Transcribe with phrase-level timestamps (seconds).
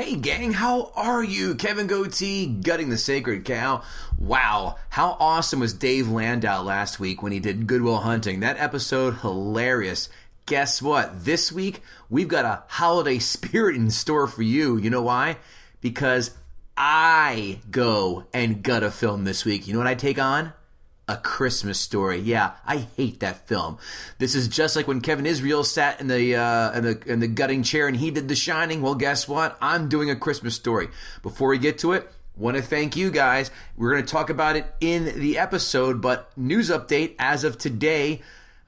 [0.00, 1.54] Hey gang, how are you?
[1.54, 3.82] Kevin Gootee, gutting the sacred cow.
[4.18, 8.40] Wow, how awesome was Dave Landau last week when he did Goodwill Hunting?
[8.40, 10.08] That episode, hilarious.
[10.46, 11.26] Guess what?
[11.26, 14.78] This week, we've got a holiday spirit in store for you.
[14.78, 15.36] You know why?
[15.82, 16.30] Because
[16.78, 19.66] I go and gut a film this week.
[19.66, 20.54] You know what I take on?
[21.10, 22.20] A Christmas Story.
[22.20, 23.78] Yeah, I hate that film.
[24.18, 27.26] This is just like when Kevin Israel sat in the uh, in the in the
[27.26, 28.80] gutting chair and he did The Shining.
[28.80, 29.58] Well, guess what?
[29.60, 30.88] I'm doing A Christmas Story.
[31.22, 33.50] Before we get to it, want to thank you guys.
[33.76, 38.22] We're going to talk about it in the episode, but news update as of today,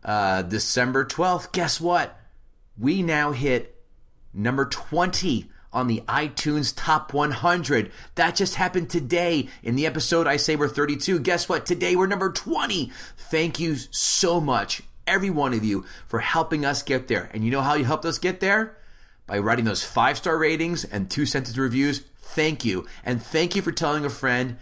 [0.05, 1.52] uh, December 12th.
[1.52, 2.19] Guess what?
[2.77, 3.80] We now hit
[4.34, 7.91] number 20 on the iTunes Top 100.
[8.15, 11.21] That just happened today in the episode I say we're 32.
[11.21, 11.67] Guess what?
[11.67, 12.93] Today we're number 20.
[13.17, 17.31] Thank you so much, every one of you, for helping us get there.
[17.33, 18.77] And you know how you helped us get there?
[19.27, 22.01] By writing those five star ratings and two sentence reviews.
[22.19, 22.87] Thank you.
[23.05, 24.57] And thank you for telling a friend.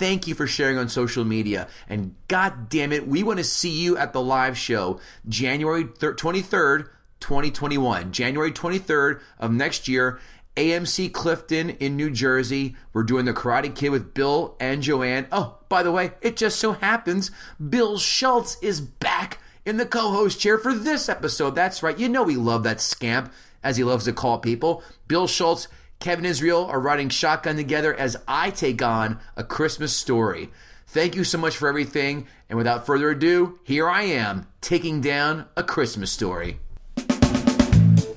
[0.00, 1.68] Thank you for sharing on social media.
[1.86, 6.88] And god damn it, we want to see you at the live show January 23rd,
[7.20, 8.10] 2021.
[8.10, 10.18] January 23rd of next year.
[10.60, 12.76] AMC Clifton in New Jersey.
[12.92, 15.26] We're doing the Karate Kid with Bill and Joanne.
[15.32, 20.10] Oh, by the way, it just so happens Bill Schultz is back in the co
[20.10, 21.54] host chair for this episode.
[21.54, 21.98] That's right.
[21.98, 24.82] You know we love that scamp, as he loves to call people.
[25.08, 25.66] Bill Schultz,
[25.98, 30.50] Kevin Israel are riding shotgun together as I take on a Christmas story.
[30.88, 32.26] Thank you so much for everything.
[32.50, 36.60] And without further ado, here I am taking down a Christmas story.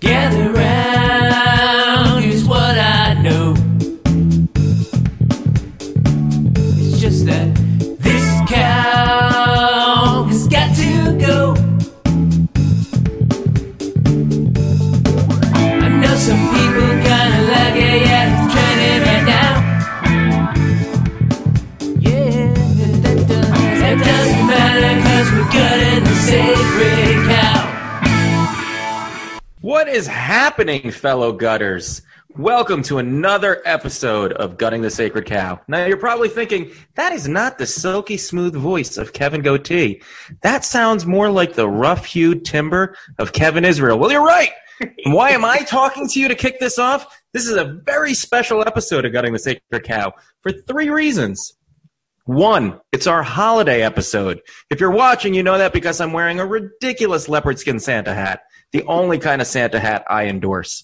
[0.02, 2.03] Gather round,
[29.74, 32.04] What is happening, fellow gutters?
[32.38, 35.60] Welcome to another episode of Gutting the Sacred Cow.
[35.68, 40.04] Now, you're probably thinking, that is not the silky smooth voice of Kevin Gootee.
[40.42, 43.98] That sounds more like the rough hued timber of Kevin Israel.
[43.98, 44.52] Well, you're right.
[45.08, 47.08] Why am I talking to you to kick this off?
[47.34, 51.58] This is a very special episode of Gutting the Sacred Cow for three reasons.
[52.26, 54.40] One, it's our holiday episode.
[54.70, 58.44] If you're watching, you know that because I'm wearing a ridiculous leopard skin Santa hat,
[58.74, 60.84] the only kind of Santa hat I endorse.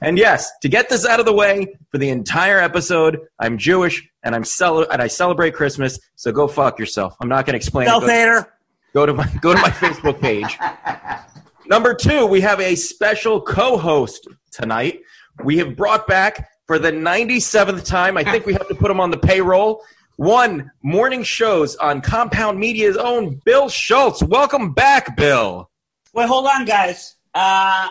[0.00, 4.08] And yes, to get this out of the way for the entire episode, I'm Jewish
[4.22, 5.98] and I'm cel- and I celebrate Christmas.
[6.16, 7.16] So go fuck yourself.
[7.20, 7.86] I'm not going to explain.
[7.86, 7.90] it.
[7.90, 8.52] Self Go- hater.
[8.94, 10.56] go to my go to my Facebook page.
[11.66, 15.00] Number two, we have a special co-host tonight.
[15.42, 18.16] We have brought back for the 97th time.
[18.16, 19.82] I think we have to put him on the payroll.
[20.16, 24.22] One morning shows on Compound Media's own Bill Schultz.
[24.22, 25.68] Welcome back, Bill.
[26.14, 27.15] Wait, hold on, guys.
[27.36, 27.90] Uh,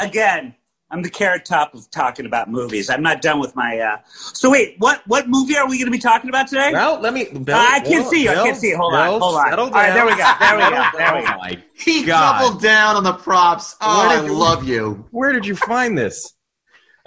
[0.00, 0.52] again,
[0.90, 2.90] I'm the carrot top of talking about movies.
[2.90, 3.78] I'm not done with my.
[3.78, 3.98] Uh...
[4.32, 6.70] So wait, what what movie are we going to be talking about today?
[6.72, 7.24] Well, let me.
[7.24, 8.30] Bill, Uh, I can't Bill, see you.
[8.30, 8.76] I can't see you.
[8.76, 9.58] Hold on, hold on.
[9.58, 10.32] All right, there we go.
[10.40, 10.84] There we go.
[10.98, 11.32] There we go.
[11.34, 12.42] Oh my He God.
[12.42, 13.76] doubled down on the props.
[13.80, 15.06] Oh, Where I love you.
[15.12, 16.32] Where did you find this?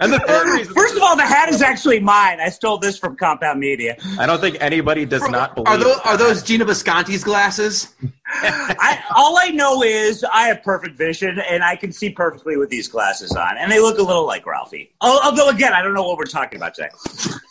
[0.00, 0.74] And the third reason.
[0.74, 2.38] First of all, the hat is actually mine.
[2.40, 3.96] I stole this from Compound Media.
[4.18, 5.66] I don't think anybody does not believe.
[5.68, 7.96] Are those, are those Gina Visconti's glasses?
[8.26, 12.68] I, all I know is I have perfect vision and I can see perfectly with
[12.70, 14.94] these glasses on, and they look a little like Ralphie.
[15.00, 16.90] Although, again, I don't know what we're talking about today.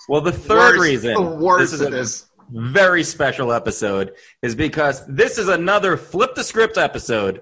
[0.07, 2.25] Well, the third Worst- reason the worst this is it a is.
[2.50, 7.41] very special episode is because this is another flip the script episode.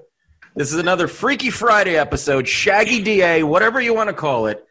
[0.56, 4.65] This is another Freaky Friday episode, Shaggy DA, whatever you want to call it.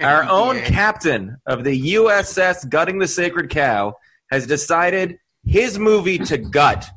[0.00, 0.64] Our own Yeah.
[0.68, 3.94] captain of the USS Gutting the Sacred Cow
[4.30, 6.88] has decided his movie to gut,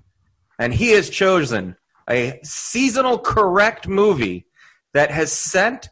[0.59, 1.75] and he has chosen
[2.09, 4.45] a seasonal correct movie
[4.93, 5.89] that has sent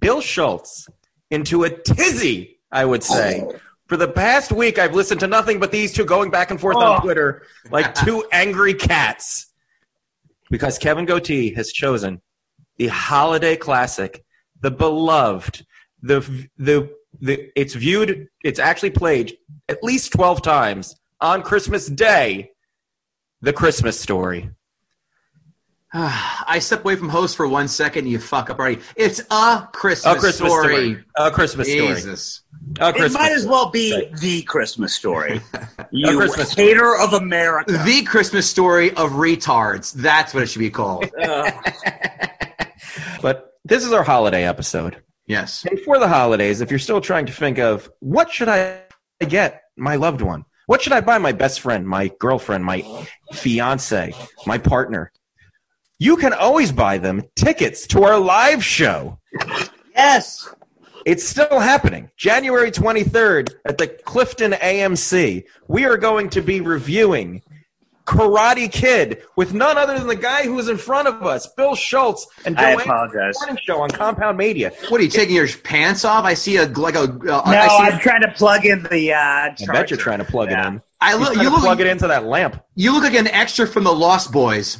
[0.00, 0.88] Bill Schultz
[1.30, 3.44] into a tizzy, I would say.
[3.86, 6.76] For the past week, I've listened to nothing but these two going back and forth
[6.76, 7.00] on Oh.
[7.00, 9.46] Twitter like two angry cats.
[10.50, 12.22] Because Kevin Gootee has chosen
[12.78, 14.24] the holiday classic,
[14.60, 15.66] the beloved,
[16.02, 16.20] the
[16.56, 16.90] the
[17.20, 19.36] the it's viewed, it's actually played
[19.68, 22.50] at least twelve times on Christmas Day.
[23.40, 24.50] The Christmas Story.
[25.92, 28.80] I step away from host for one second and you fuck up already.
[28.96, 30.74] It's a Christmas, A Christmas story.
[30.74, 31.04] story.
[31.16, 31.94] A Christmas story.
[31.94, 32.42] Jesus.
[32.80, 34.12] A It might as well be Right.
[34.18, 35.40] the Christmas story.
[35.90, 36.68] You Christmas story.
[36.68, 37.72] hater of America.
[37.86, 39.92] The Christmas story of retards.
[39.94, 41.08] That's what it should be called.
[43.22, 45.02] But this is our holiday episode.
[45.28, 45.66] Yes.
[45.70, 48.80] And for the holidays, if you're still trying to think of what should I
[49.20, 54.14] get my loved one, what should I buy my best friend, my girlfriend, my fiance,
[54.46, 55.12] my partner,
[55.98, 59.18] you can always buy them tickets to our live show.
[59.94, 60.48] Yes.
[61.04, 62.10] It's still happening.
[62.16, 65.44] January 23rd at the Clifton AMC.
[65.66, 67.42] We are going to be reviewing
[68.08, 71.74] Karate Kid with none other than the guy who was in front of us, Bill
[71.74, 73.34] Schultz, and I apologize.
[73.40, 74.72] Morning Show on Compound Media.
[74.88, 76.24] What are you taking your pants off?
[76.24, 77.00] I see a like a.
[77.02, 77.76] Uh, No, I see.
[77.94, 79.12] I'm trying to plug in the.
[79.12, 80.64] Uh, I bet you're trying to plug Yeah.
[80.64, 80.82] it in.
[81.02, 81.36] I You're look.
[81.36, 81.60] You look.
[81.60, 82.64] plug it into that lamp.
[82.74, 84.78] You look like an extra from the Lost Boys.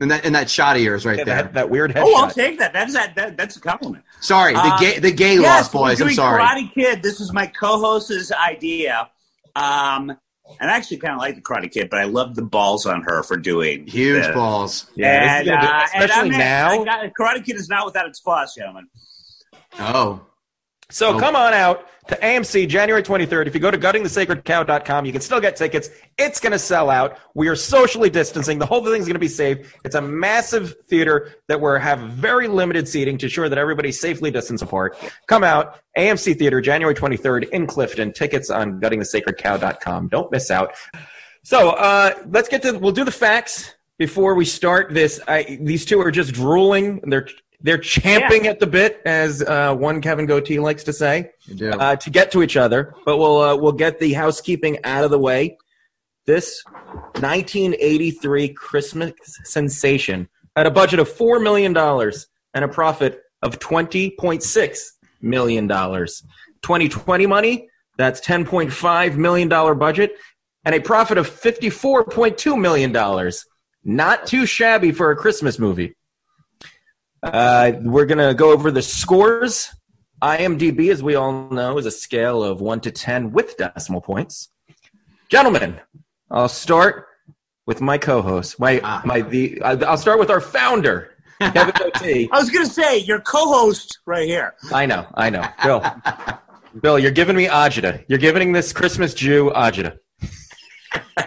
[0.00, 1.42] In that in that shot of yours right Yeah, there.
[1.42, 2.02] that, that weird headshot.
[2.06, 2.72] Oh, I'll take that.
[2.72, 3.36] That's that, that.
[3.36, 4.04] That's a compliment.
[4.20, 6.00] Sorry, the Uh, gay the gay yes, Lost we're Boys.
[6.00, 6.42] I'm sorry.
[6.42, 7.02] Karate Kid.
[7.02, 9.08] This is my co-host's idea.
[9.56, 10.16] Um,
[10.60, 13.02] and I actually kind of like the Karate Kid, but I love the balls on
[13.02, 14.86] her for doing Huge balls.
[14.94, 16.82] yeah, and, gonna be- uh, and especially I'm- now.
[16.82, 18.88] I got, Karate Kid is not without its flaws, gentlemen.
[19.78, 20.20] Oh,
[20.94, 21.18] So Oh.
[21.18, 23.48] come on out to AMC January 23rd.
[23.48, 25.90] If you go to guttingthesacredcow.com, you can still get tickets.
[26.18, 27.18] It's going to sell out.
[27.34, 28.60] We are socially distancing.
[28.60, 29.74] The whole thing's going to be safe.
[29.84, 34.30] It's a massive theater that we have very limited seating to ensure that everybody's safely
[34.30, 34.96] distanced apart.
[35.26, 35.80] Come out.
[35.98, 38.12] AMC Theater, January 23rd in Clifton.
[38.12, 40.08] Tickets on guttingthesacredcow.com.
[40.08, 40.74] Don't miss out.
[41.42, 45.20] So uh, let's get to, we'll do the facts before we start this.
[45.26, 47.00] I, these two are just drooling.
[47.04, 47.26] They're,
[47.64, 51.30] they're champing at the bit, as uh, one Kevin Gootee likes to say
[51.72, 55.10] uh, to get to each other, but we'll uh, we'll get the housekeeping out of
[55.10, 55.56] the way.
[56.26, 56.62] This
[57.20, 59.14] 1983 Christmas
[59.44, 64.86] sensation had a budget of four million dollars and a profit of 20.6
[65.22, 66.22] million dollars.
[66.62, 70.16] 2020 money, that's 10.5 million dollar budget
[70.66, 73.46] and a profit of 54.2 million dollars.
[73.84, 75.94] Not too shabby for a Christmas movie.
[77.24, 79.70] Uh, we're gonna go over the scores
[80.22, 84.48] IMDb, as we all know, is a scale of 1 to 10 with decimal points.
[85.28, 85.80] Gentlemen,
[86.30, 87.06] I'll start
[87.66, 88.58] with my co-host.
[88.58, 89.02] My, Ah.
[89.04, 91.10] my, the, I'll start with our founder,
[91.40, 92.28] Kevin Gootee.
[92.32, 94.54] I was going to say your co-host right here.
[94.72, 95.46] I know, I know.
[95.62, 95.84] Bill,
[96.82, 98.04] Bill, you're giving me agita.
[98.08, 99.98] You're giving this Christmas Jew agita.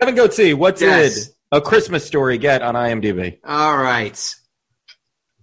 [0.00, 1.26] Kevin Gootee, what Yes.
[1.26, 3.38] did A Christmas Story get on IMDb?
[3.44, 4.34] All right.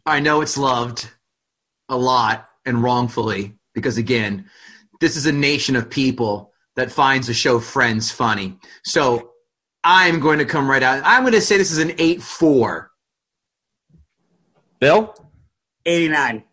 [0.06, 1.10] I know it's loved
[1.90, 4.46] a lot and wrongfully because, again,
[5.00, 8.57] this is a nation of people that finds the show Friends funny.
[8.84, 9.31] So
[9.84, 11.01] I'm going to come right out.
[11.06, 12.92] I'm going to say this is an 8 4.
[14.80, 15.16] Bill?
[15.86, 16.44] 89.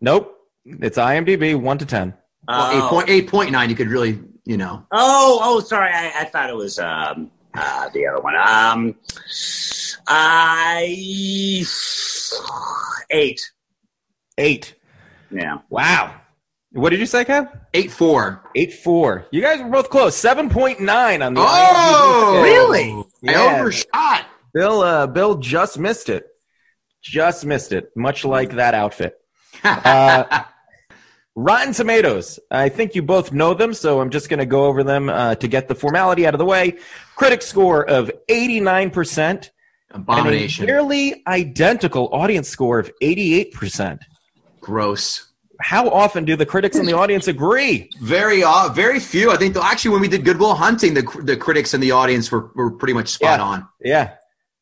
[0.00, 0.34] Nope.
[0.64, 2.14] It's IMDb 1 to 10.
[2.46, 3.02] Well, Oh.
[3.06, 4.86] 8.8, 8.9, you could really, you know.
[4.90, 5.90] Oh, oh, sorry.
[5.92, 8.34] I, I thought it was um, uh, the other one.
[8.36, 8.94] Um,
[10.08, 11.64] I
[13.10, 13.40] eight.
[14.38, 14.74] 8.
[15.30, 15.58] Yeah.
[15.68, 16.14] Wow.
[16.72, 17.50] What did you say, Kev?
[17.74, 18.50] 8 4.
[18.54, 19.26] Eight four.
[19.30, 20.16] You guys were both close.
[20.16, 21.40] Seven point nine on the.
[21.40, 22.42] Oh!
[22.42, 22.42] IMDb.
[22.42, 23.04] Really?
[23.28, 24.26] I overshot.
[24.52, 24.80] Bill.
[24.80, 26.26] Uh, Bill just missed it.
[27.02, 27.90] Just missed it.
[27.96, 29.14] Much like that outfit.
[29.64, 30.44] Uh,
[31.34, 32.40] Rotten Tomatoes.
[32.50, 35.36] I think you both know them, so I'm just going to go over them uh,
[35.36, 36.78] to get the formality out of the way.
[37.14, 39.50] Critic score of 89%.
[39.90, 40.64] Abomination.
[40.64, 44.00] And a nearly identical audience score of 88%.
[44.60, 45.24] Gross.
[45.60, 47.90] How often do the critics and the audience agree?
[48.00, 49.32] Very, uh, very few.
[49.32, 52.30] I think though, actually, when we did Goodwill Hunting, the the critics and the audience
[52.30, 53.44] were, were pretty much spot Yeah.
[53.44, 53.68] on.
[53.82, 54.14] Yeah.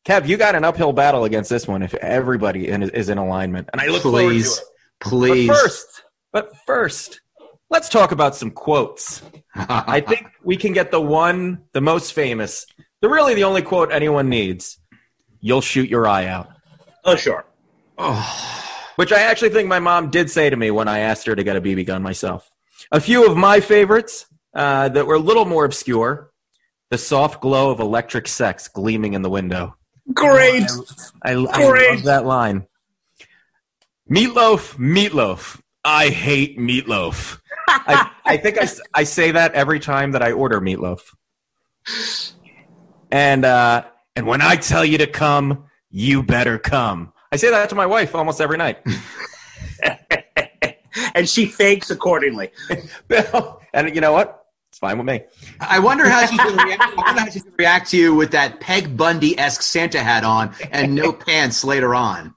[0.05, 3.69] Kev, you got an uphill battle against this one if everybody in, is in alignment.
[3.73, 4.63] And I look forward to Please, it.
[5.01, 5.47] please.
[5.49, 7.21] But first, but first,
[7.69, 9.21] let's talk about some quotes.
[9.55, 12.65] I think we can get the one, the most famous,
[13.01, 14.79] the really the only quote anyone needs.
[15.39, 16.49] You'll shoot your eye out.
[17.05, 17.45] Oh, sure.
[18.95, 21.43] Which I actually think my mom did say to me when I asked her to
[21.43, 22.49] get a BB gun myself.
[22.91, 26.31] A few of my favorites uh, that were a little more obscure.
[26.89, 29.75] The soft glow of electric sex gleaming in the window.
[30.13, 30.63] Great.
[31.21, 31.91] I, I Great.
[31.95, 32.65] love that line.
[34.09, 35.59] Meatloaf, meatloaf.
[35.83, 37.39] I hate meatloaf.
[37.67, 41.01] I, I think I, s- I say that every time that I order meatloaf.
[43.11, 43.83] And uh,
[44.17, 47.13] and when I tell you to come, you better come.
[47.31, 48.79] I say that to my wife almost every night.
[51.13, 52.49] and she fakes accordingly.
[53.07, 54.43] Bill, and you know what?
[54.69, 55.21] It's fine with me.
[55.59, 56.81] I wonder how she's going to react.
[56.83, 60.55] I wonder how she's going to you with that Peg Bundy esque Santa hat on
[60.71, 62.33] and no pants later on.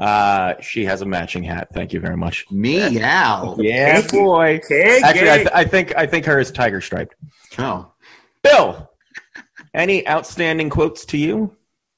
[0.00, 1.68] Uh, she has a matching hat.
[1.72, 2.44] Thank you very much.
[2.50, 3.56] Meow.
[3.60, 4.60] Yeah, boy.
[4.64, 7.14] Okay, Actually, I, th- I think I think her is tiger striped.
[7.58, 7.92] Oh,
[8.42, 8.89] Bill,
[9.74, 11.56] any outstanding quotes to you?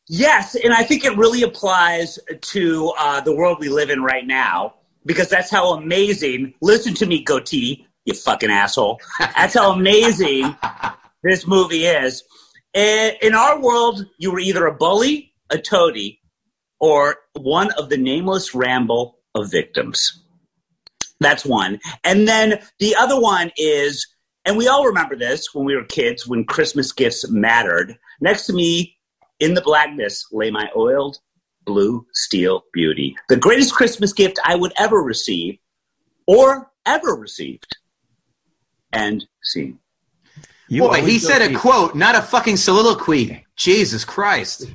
[0.08, 4.26] Yes, and I think it really applies to uh, the world we live in right
[4.26, 4.74] now.
[5.04, 6.54] because that's how amazing.
[6.60, 9.00] Listen to me, Gootee, you fucking asshole.
[9.36, 10.56] That's how amazing
[11.22, 12.22] this movie is.
[12.74, 16.20] In in our world, you were either a bully, a toady,
[16.80, 20.24] or one of the nameless ramble of victims.
[21.20, 21.80] That's one.
[22.02, 24.06] And then the other one is,
[24.44, 27.96] and we all remember this when we were kids, when Christmas gifts mattered.
[28.20, 28.96] Next to me,
[29.40, 31.18] in the blackness, lay my oiled
[31.64, 33.14] blue steel beauty.
[33.28, 35.58] The greatest Christmas gift I would ever receive
[36.26, 37.76] or ever received.
[38.92, 39.78] And scene.
[40.68, 41.58] You Boy, he go said a deep.
[41.58, 43.46] quote, not a fucking soliloquy.
[43.56, 44.66] Jesus Christ.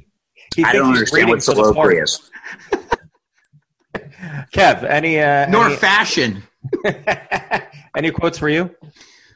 [0.55, 2.29] He I don't understand what for soliloquy is.
[4.53, 6.43] Kev, any uh, Nor any, fashion.
[7.95, 8.75] any quotes for you?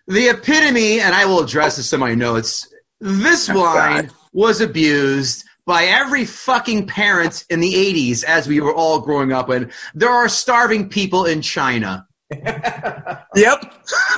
[0.07, 2.67] The epitome, and I will address this in my notes.
[2.99, 4.15] This wine God.
[4.33, 9.49] was abused by every fucking parent in the 80s as we were all growing up.
[9.49, 12.07] And there are starving people in China.
[13.35, 13.73] Yep.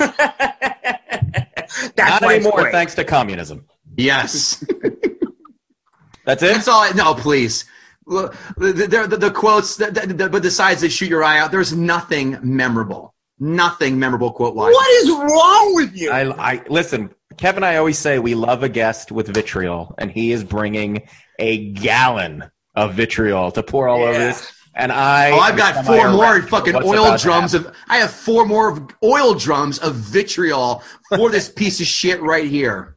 [1.96, 2.72] That's Not anymore, great.
[2.72, 3.64] thanks to communism.
[3.96, 4.64] Yes.
[6.26, 6.52] That's it.
[6.52, 6.82] That's all.
[6.82, 7.64] I, no, please.
[8.06, 11.52] The, the, the, the quotes, the, the, the, but besides they shoot your eye out,
[11.52, 13.13] there's nothing memorable.
[13.38, 14.72] Nothing memorable quote wise.
[14.72, 16.10] What is wrong with you?
[16.10, 17.10] I, I listen.
[17.36, 21.08] Kevin, and I always say we love a guest with vitriol, and he is bringing
[21.40, 22.44] a gallon
[22.76, 24.18] of vitriol to pour all over Yeah.
[24.18, 24.52] this.
[24.76, 27.74] And I, Oh, I've got four more fucking oil drums of.
[27.88, 32.48] I have four more of oil drums of vitriol for this piece of shit right
[32.48, 32.96] here.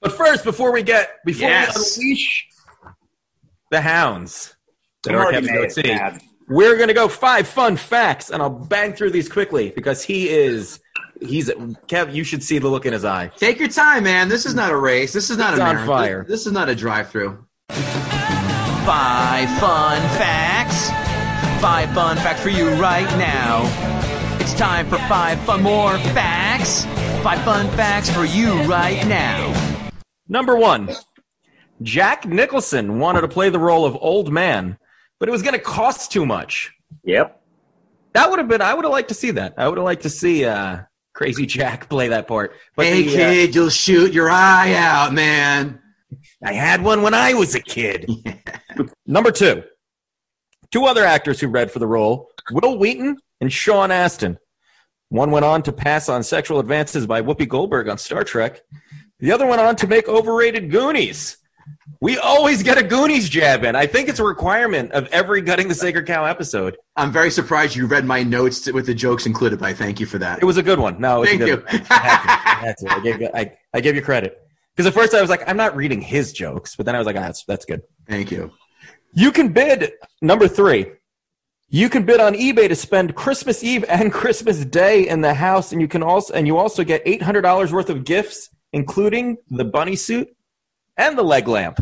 [0.00, 1.98] But first, before we get before Yes.
[1.98, 2.46] we unleash
[3.70, 4.54] the hounds
[5.02, 6.20] that I'm are already Kevin made Gootee, bad.
[6.48, 10.80] We're gonna go five fun facts, and I'll bang through these quickly because he is
[11.20, 11.48] he's
[11.88, 12.12] Kev.
[12.14, 13.30] You should see the look in his eye.
[13.36, 14.28] Take your time, man.
[14.28, 15.12] This is not a race.
[15.12, 15.96] This is not He's a on marathon.
[15.98, 16.20] fire.
[16.22, 17.44] This, this is not a drive-through.
[18.84, 20.90] Five fun facts.
[21.62, 23.62] Five fun facts for you right now.
[24.40, 26.84] It's time for five fun more facts.
[27.22, 29.90] Five fun facts for you right now.
[30.28, 30.90] Number one,
[31.80, 34.76] Jack Nicholson wanted to play the role of old man,
[35.18, 36.72] but it was going to cost too much.
[37.04, 37.40] Yep.
[38.14, 38.62] That would have been.
[38.62, 39.54] I would have liked to see that.
[39.56, 40.82] I would have liked to see uh,
[41.14, 42.54] Crazy Jack play that part.
[42.76, 45.80] But hey, the, uh, kid, you'll shoot your eye out, man.
[46.42, 48.08] I had one when I was a kid.
[49.06, 49.64] Number two,
[50.70, 54.38] two other actors who read for the role: Wil Wheaton and Sean Astin.
[55.08, 58.62] One went on to pass on sexual advances by Whoopi Goldberg on Star Trek.
[59.20, 61.36] The other went on to make overrated Goonies.
[62.00, 63.76] We always get a Goonies jab in.
[63.76, 66.76] I think it's a requirement of every Gutting the Sacred Cow episode.
[66.96, 69.58] I'm very surprised you read my notes with the jokes included.
[69.58, 70.42] But I thank you for that.
[70.42, 71.00] It was a good one.
[71.00, 71.56] No, it Thank you.
[71.56, 71.66] one.
[71.90, 72.32] I had to.
[72.32, 72.92] I, had to.
[72.92, 74.40] I gave you, I, I gave you credit.
[74.74, 77.06] Because at first I was like, I'm not reading his jokes, but then I was
[77.06, 77.82] like, ah, that's that's good.
[78.08, 78.52] Thank you.
[79.12, 80.86] You can bid number three.
[81.68, 85.72] You can bid on eBay to spend Christmas Eve and Christmas Day in the house,
[85.72, 89.38] and you can also and you also get eight hundred dollars worth of gifts, including
[89.48, 90.28] the bunny suit
[90.96, 91.80] and the leg lamp.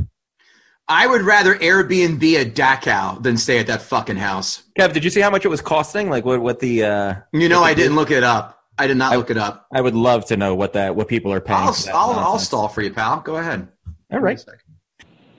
[0.88, 4.64] I would rather Airbnb a Dachau than stay at that fucking house.
[4.78, 6.11] Kev, did you see how much it was costing?
[6.11, 8.59] Like what what the uh You know, I didn't look it up.
[8.78, 9.66] I did not I- look it up.
[9.73, 11.61] I would love to know what that what people are paying.
[11.61, 13.21] I'll, for I'll, I'll stall for you, pal.
[13.21, 13.69] Go ahead.
[14.11, 14.45] All right.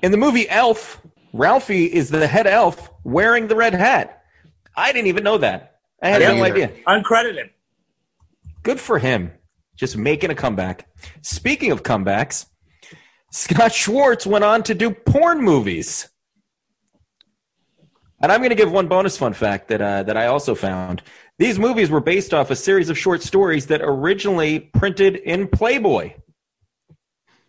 [0.01, 1.01] In the movie Elf,
[1.33, 4.23] Ralphie is the head elf wearing the red hat.
[4.75, 5.77] I didn't even know that.
[6.01, 6.55] I had I no either.
[6.55, 6.71] idea.
[6.87, 7.49] Uncredited.
[8.63, 9.31] Good for him.
[9.75, 10.87] Just making a comeback.
[11.21, 12.45] Speaking of comebacks,
[13.33, 16.07] Scott Schwartz went on to do porn movies.
[18.21, 21.01] And I'm going to give one bonus fun fact that uh, that I also found.
[21.39, 26.13] These movies were based off a series of short stories that originally printed in Playboy.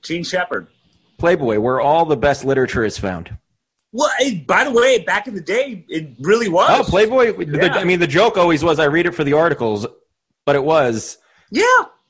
[0.02, 0.68] Jean Shepherd.
[1.18, 3.36] Playboy, where all the best literature is found.
[3.92, 4.10] Well,
[4.46, 6.68] by the way, back in the day, it really was.
[6.80, 7.32] Oh, Playboy.
[7.44, 9.86] the- I mean, the joke always was I read it for the articles,
[10.46, 11.18] but it was
[11.50, 11.64] Yeah,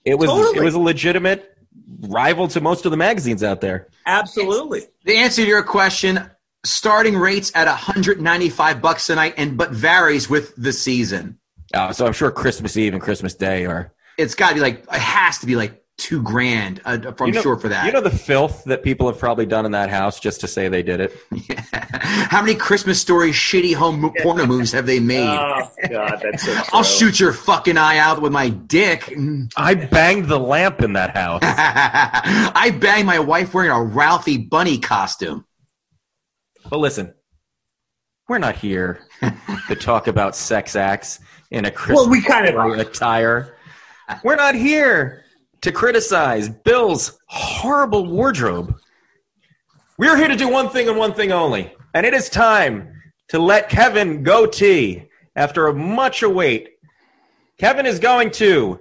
[0.05, 0.59] it was Totally.
[0.59, 1.54] it was a legitimate
[2.01, 3.89] rival to most of the magazines out there.
[4.07, 4.83] absolutely.
[5.05, 6.21] The answer to your question:
[6.65, 11.39] starting rates at 195 bucks a night, and but varies with the season.
[11.73, 13.93] Uh, so I'm sure Christmas Eve and Christmas Day are.
[14.17, 16.81] It's got to be like it has to be like two grand.
[16.85, 17.87] Uh, I'm You know- sure for that.
[17.87, 20.69] You know the filth that people have probably done in that house just to say
[20.69, 21.17] they did it.
[21.73, 25.27] How many Christmas story shitty home porno moves have they made?
[25.29, 26.63] Oh God, that's so true.
[26.73, 29.15] I'll shoot your fucking eye out with my dick.
[29.57, 31.41] I banged the lamp in that house.
[31.45, 35.45] I banged my wife wearing a Ralphie bunny costume.
[36.69, 37.15] but listen,
[38.29, 39.01] we're not here
[39.69, 41.21] to talk about sex acts
[41.51, 42.75] in a Christmas Well, we kind of are.
[42.75, 43.57] attire.
[44.25, 45.24] We're not here
[45.65, 48.77] to criticize Bill's horrible wardrobe.
[49.97, 52.93] We're here to do one thing and one thing only, and it is time
[53.29, 56.69] to let Kevin go Gootee after a much await,
[57.57, 58.79] Kevin is going to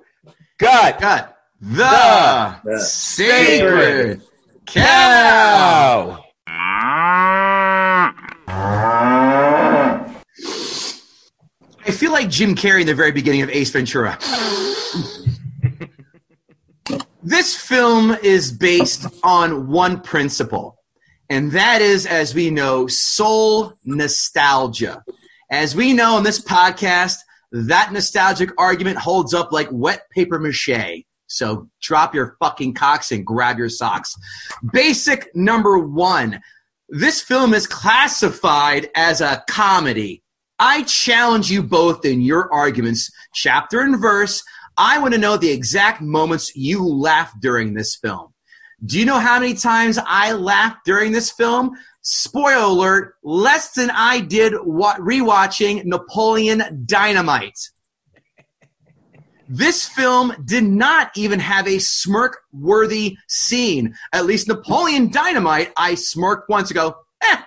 [0.59, 4.21] gut Got the, The sacred
[4.65, 6.19] cow.
[6.35, 7.33] cow.
[11.85, 14.19] I feel like Jim Carrey in the very beginning of Ace Ventura.
[17.23, 20.77] This film is based on one principle,
[21.29, 25.03] and that is, as we know, soul nostalgia.
[25.49, 27.17] As we know in this podcast,
[27.51, 31.05] that nostalgic argument holds up like wet paper mache.
[31.27, 34.15] So drop your fucking cocks and grab your socks.
[34.71, 36.41] Basic number one
[36.89, 40.21] this film is classified as a comedy.
[40.59, 44.43] I challenge you both in your arguments, chapter and verse.
[44.77, 48.33] I want to know the exact moments you laughed during this film.
[48.85, 51.71] Do you know how many times I laughed during this film?
[52.01, 57.57] Spoiler alert, less than I did what rewatching Napoleon Dynamite.
[59.47, 63.95] This film did not even have a smirk worthy scene.
[64.11, 67.37] At least Napoleon Dynamite, I smirked once ago, eh.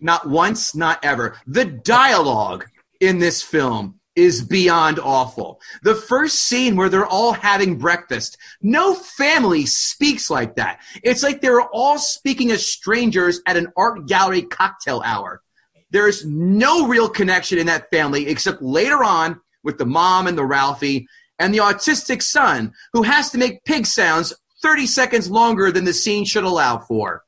[0.00, 1.38] Not once, not ever.
[1.46, 2.66] The dialogue
[3.00, 5.60] in this film is beyond awful.
[5.82, 10.80] The first scene where they're all having breakfast, no family speaks like that.
[11.02, 15.42] It's like they're all speaking as strangers at an art gallery cocktail hour.
[15.90, 20.44] There's no real connection in that family except later on with the mom and the
[20.44, 21.06] Ralphie
[21.38, 25.92] and the autistic son who has to make pig sounds 30 seconds longer than the
[25.92, 27.22] scene should allow for.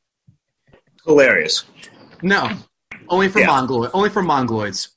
[1.04, 1.64] Hilarious.
[2.22, 2.50] No,
[3.08, 3.46] only for Yeah.
[3.46, 4.88] mongoloid, only for mongoloids.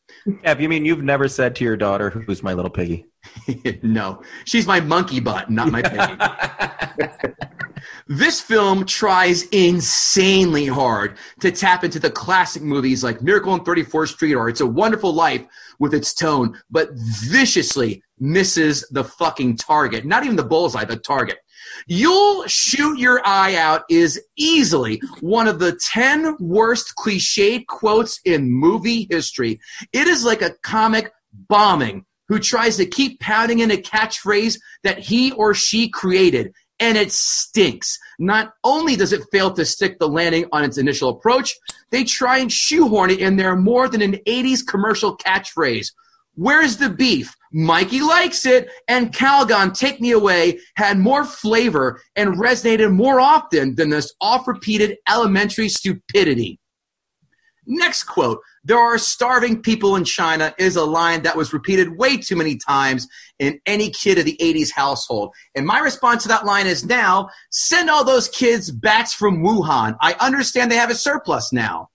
[0.44, 3.06] Kev, you mean you've never said to your daughter, "Who's my little piggy"?
[3.84, 7.34] no, she's my monkey butt, not my piggy.
[8.08, 14.10] this film tries insanely hard to tap into the classic movies like Miracle on 34th
[14.10, 15.46] Street or It's a Wonderful Life
[15.80, 20.06] with its tone, but viciously misses the fucking target.
[20.06, 21.38] Not even the bullseye, the target.
[21.88, 28.52] You'll shoot your eye out is easily one of the 10 worst cliched quotes in
[28.52, 29.60] movie history.
[29.94, 31.12] It is like a comic
[31.48, 36.98] bombing who tries to keep pounding in a catchphrase that he or she created, and
[36.98, 37.98] it stinks.
[38.20, 41.56] Not only does it fail to stick the landing on its initial approach,
[41.90, 45.88] they try and shoehorn it in there more than an 80s commercial catchphrase.
[46.36, 47.36] Where's the beef?
[47.52, 53.76] Mikey likes it, and Calgon, Take Me Away, had more flavor and resonated more often
[53.76, 56.60] than this oft repeated elementary stupidity.
[57.66, 62.18] Next quote There are starving people in China is a line that was repeated way
[62.18, 63.08] too many times
[63.38, 65.34] in any kid of the 80s household.
[65.56, 69.96] And my response to that line is now send all those kids bats from Wuhan.
[70.02, 71.90] I understand they have a surplus now.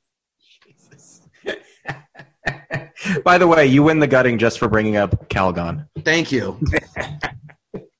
[3.24, 5.88] By the way, you win the gutting just for bringing up Calgon.
[6.04, 6.58] Thank you.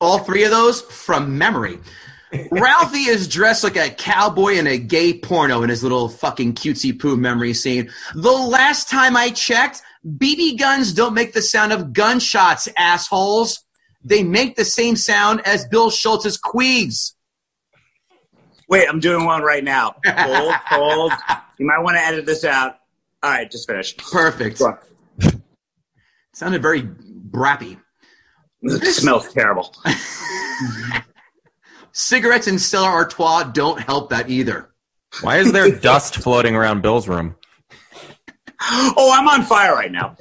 [0.01, 1.79] All three of those from memory.
[2.51, 6.99] Ralphie is dressed like a cowboy in a gay porno in his little fucking cutesy
[6.99, 7.91] poo memory scene.
[8.15, 13.65] The last time I checked, BB guns don't make the sound of gunshots, assholes.
[14.05, 17.13] They make the same sound as Bill Schultz's queegs.
[18.69, 19.95] Wait, I'm doing one right now.
[20.07, 21.13] Hold, hold.
[21.59, 22.79] You might want to edit this out.
[23.25, 24.03] All right, just finished.
[24.13, 24.61] Perfect.
[26.35, 27.81] Sounded very brappy.
[28.61, 29.75] It smells terrible.
[31.93, 34.75] Cigarettes and Stella Artois don't help that either.
[35.23, 37.37] Why is there dust floating around Bill's room?
[38.67, 40.17] Oh, I'm on fire right now.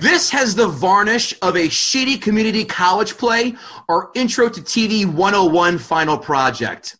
[0.00, 3.56] This has the varnish of a shitty community college play
[3.88, 6.99] or intro to TV 101 final project.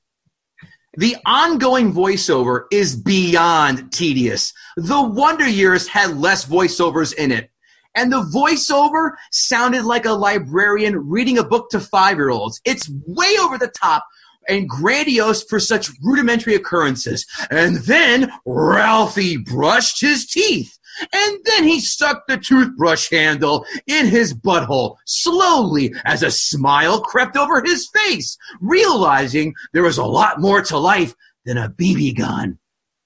[0.97, 4.53] The ongoing voiceover is beyond tedious.
[4.77, 7.51] The Wonder Years had less voiceovers in it.
[7.95, 12.61] And the voiceover sounded like a librarian reading a book to five year olds.
[12.65, 14.05] It's way over the top
[14.49, 17.25] and grandiose for such rudimentary occurrences.
[17.51, 20.77] And then Ralphie brushed his teeth.
[21.13, 27.37] And then he stuck the toothbrush handle in his butthole slowly as a smile crept
[27.37, 32.59] over his face, realizing there was a lot more to life than a BB gun.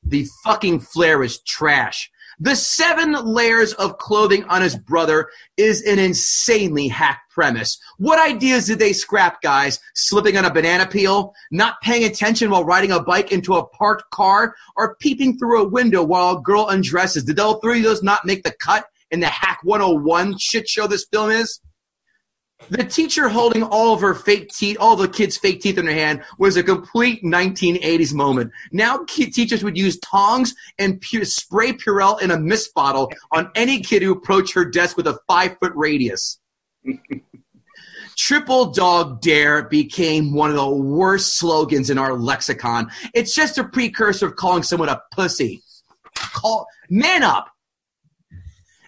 [0.03, 2.11] The fucking flare is trash.
[2.41, 7.79] The seven layers of clothing on his brother is an insanely hack premise.
[7.99, 9.79] What ideas did they scrap, guys?
[9.95, 14.11] Slipping on a banana peel, not paying attention while riding a bike into a parked
[14.11, 17.25] car, or peeping through a window while a girl undresses?
[17.25, 20.87] Did all three of those not make the cut in the Hack 101 shit show
[20.87, 21.61] this film is?
[22.71, 25.93] The teacher holding all of her fake teeth, all the kids' fake teeth in her
[25.93, 28.53] hand, was a complete 1980s moment.
[28.73, 33.81] Now, teachers would use tongs and pu- spray Purell in a mist bottle on any
[33.81, 36.39] kid who approached her desk with a five foot radius.
[38.17, 42.91] Triple Dog Dare became one of the worst slogans in our lexicon.
[43.13, 45.63] It's just a precursor of calling someone a pussy.
[46.15, 47.54] Call man up.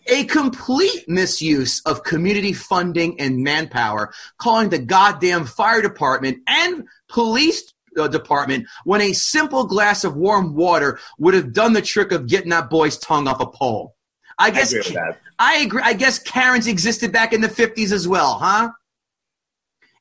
[0.08, 7.72] A complete misuse of community funding and manpower, calling the goddamn fire department and police
[7.98, 12.28] uh, department when a simple glass of warm water would have done the trick of
[12.28, 13.96] getting that boy's tongue off a pole.
[14.38, 15.18] I I guess agree with that.
[15.38, 15.82] I agree.
[15.84, 18.70] I guess Karens existed back in the 50s as well, huh?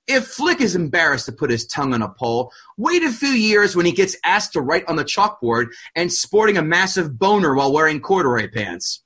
[0.07, 3.75] If Flick is embarrassed to put his tongue on a pole, wait a few years
[3.75, 7.73] when he gets asked to write on the chalkboard and sporting a massive boner while
[7.73, 9.01] wearing corduroy pants.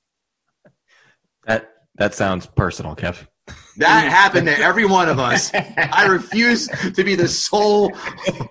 [1.45, 3.27] That that sounds personal, Kev.
[3.77, 5.51] That happened to every one of us.
[5.53, 7.91] I refuse to be the sole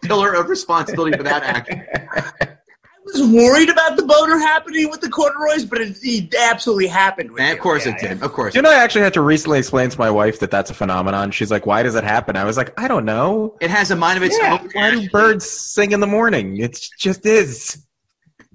[0.03, 1.71] pillar of responsibility for that act.
[1.71, 7.31] I was worried about the boner happening with the corduroys, but it, it absolutely happened.
[7.31, 8.23] With And of course Yeah, it did.
[8.23, 8.55] Of course.
[8.55, 11.31] You know, I actually had to recently explain to my wife that that's a phenomenon.
[11.31, 13.57] She's like, "Why does it happen?" I was like, "I don't know.
[13.61, 14.71] It has a mind of its Yeah, own.
[14.73, 16.59] Why do birds sing in the morning?
[16.59, 17.83] It just is."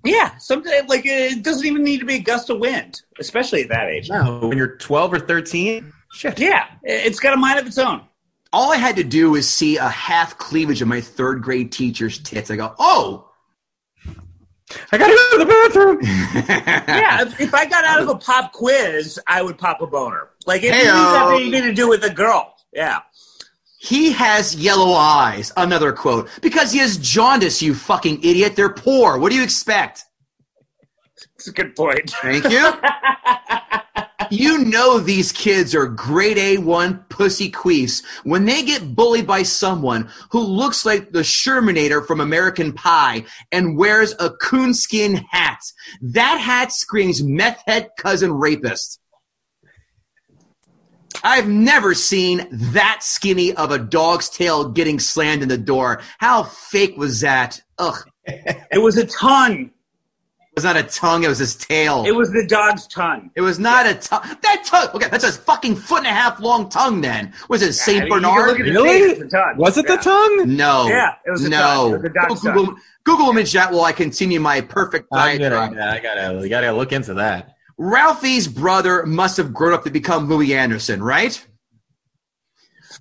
[0.03, 3.69] Yeah, sometimes like it doesn't even need to be a gust of wind, especially at
[3.69, 4.09] that age.
[4.09, 6.39] No, when you're 12 or 13, shit.
[6.39, 8.01] Yeah, it's got a mind of its own.
[8.51, 12.19] All I had to do was see a half cleavage of my third grade teacher's
[12.19, 12.51] tits.
[12.51, 13.29] I go, oh!
[14.91, 15.99] I gotta go to the bathroom.
[16.87, 20.29] Yeah, if, if I got out of a pop quiz, I would pop a boner.
[20.45, 21.17] Like it doesn't Heyo.
[21.17, 22.53] have anything to do with a girl.
[22.73, 22.99] Yeah.
[23.83, 25.51] He has yellow eyes.
[25.57, 26.29] Another quote.
[26.41, 28.55] Because he has jaundice, you fucking idiot.
[28.55, 29.17] They're poor.
[29.17, 30.05] What do you expect?
[31.35, 32.09] It's a good point.
[32.21, 32.71] Thank you.
[34.31, 40.09] you know these kids are grade A1 pussy queefs when they get bullied by someone
[40.29, 45.59] who looks like the Shermanator from American Pie and wears a coonskin hat.
[46.01, 49.01] That hat screams meth head cousin rapist.
[51.23, 56.01] I've never seen that skinny of a dog's tail getting slammed in the door.
[56.17, 57.61] How fake was that?
[57.79, 57.97] Ugh.
[58.25, 59.71] It was a tongue.
[60.55, 62.03] It was not a tongue, it was his tail.
[62.05, 63.31] It was the dog's tongue.
[63.35, 64.21] It was not a tongue.
[64.43, 64.87] That tongue.
[64.93, 67.01] Okay, that's a fucking foot and a half long tongue.
[67.01, 68.47] Then was it I Saint mean, Bernard?
[68.49, 69.15] look at the Really?
[69.15, 69.55] tape, tongue.
[69.57, 69.95] Was it Yeah.
[69.95, 70.55] the tongue?
[70.55, 70.87] no.
[70.87, 71.57] Yeah, it was a no.
[71.59, 71.93] tongue.
[71.93, 72.81] It was a dog's Google, tongue.
[73.03, 76.91] Google image that while I continue my perfect I'm gonna, I gotta, I gotta look
[76.91, 77.52] into that.
[77.77, 81.45] Ralphie's brother must have grown up to become Louie Anderson, right?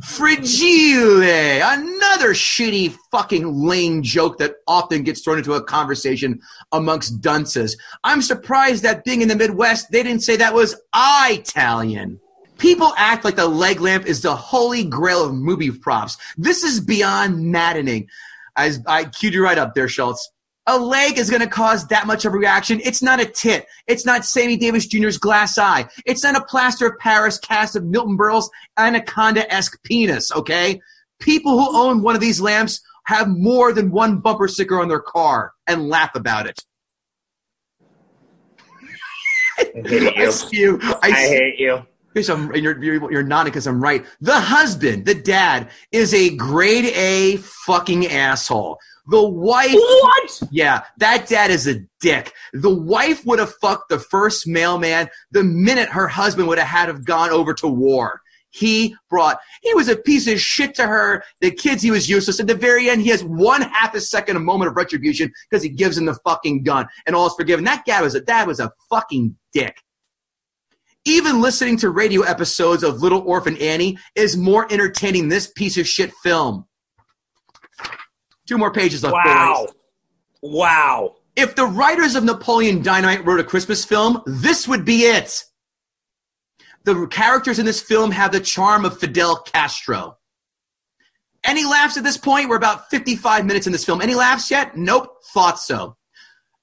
[0.03, 6.41] Fragile, another shitty fucking lame joke that often gets thrown into a conversation
[6.73, 7.77] amongst dunces.
[8.03, 12.19] I'm surprised that being in the Midwest, they didn't say that was Italian.
[12.57, 16.17] People act like the leg lamp is the holy grail of movie props.
[16.39, 18.09] This is beyond maddening.
[18.57, 20.31] As I cued you right up there, Schultz.
[20.69, 22.81] A leg is going to cause that much of a reaction.
[22.85, 23.67] It's not a tit.
[23.89, 25.87] It's not Sammy Davis Jr.'s glass eye.
[26.07, 28.49] It's not a plaster of Paris cast of Milton Berle's
[28.79, 30.81] anaconda-esque penis, okay?
[31.19, 35.01] People who own one of these lamps have more than one bumper sticker on their
[35.01, 36.65] car and laugh about it.
[39.59, 40.33] I hate I you.
[40.33, 40.79] see you.
[40.83, 41.87] I I hate you.
[42.15, 44.05] Here's some, and you're, you're, you're nodding because I'm right.
[44.21, 48.79] The husband, the dad, is a grade A fucking asshole.
[49.09, 50.43] The wife, What?
[50.53, 52.33] yeah, that dad is a dick.
[52.53, 56.89] The wife would have fucked the first mailman the minute her husband would have had
[56.89, 58.21] have gone over to war.
[58.51, 61.25] He brought, he was a piece of shit to her.
[61.41, 62.39] The kids, he was useless.
[62.39, 65.63] At the very end, he has one half a second, a moment of retribution because
[65.63, 67.65] he gives him the fucking gun and all is forgiven.
[67.65, 69.79] That guy was a, dad was a fucking dick.
[71.05, 75.77] Even listening to radio episodes of Little Orphan Annie is more entertaining than this piece
[75.77, 76.67] of shit film.
[78.47, 79.15] Two more pages left.
[79.15, 79.67] Wow.
[79.67, 79.75] boys.
[80.43, 81.17] Wow.
[81.37, 85.45] If the writers of Napoleon Dynamite wrote a Christmas film, this would be it.
[86.85, 90.19] The characters in this film have the charm of Fidel Castro.
[91.45, 92.49] Any laughs at this point?
[92.49, 94.01] We're about 55 minutes in this film.
[94.01, 94.77] Any laughs yet?
[94.77, 95.17] Nope.
[95.33, 95.97] Thought so.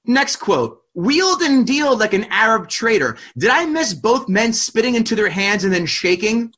[0.04, 0.78] Next quote.
[0.94, 3.16] Wheeled and dealed like an Arab trader.
[3.38, 6.52] Did I miss both men spitting into their hands and then shaking?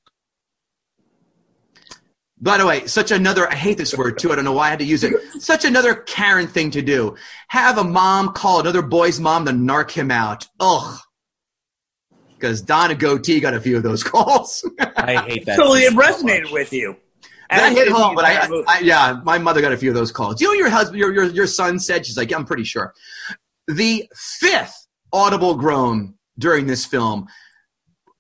[2.43, 4.33] By the way, such another, I hate this word too.
[4.33, 5.15] I don't know why I had to use it.
[5.41, 7.15] Such another Karen thing to do.
[7.47, 10.49] Have a mom call another boy's mom to narc him out.
[10.59, 10.99] Ugh.
[12.35, 14.69] Because Donna Gootee got a few of those calls.
[14.97, 15.57] I hate that.
[15.57, 16.97] Totally, it so resonated with you.
[17.49, 18.49] that As hit home, but I.
[18.67, 20.41] I, yeah, my mother got a few of those calls.
[20.41, 22.93] You know, your husband, your, your, your son said, she's like, yeah, I'm pretty sure.
[23.69, 27.29] The fifth audible groan during this film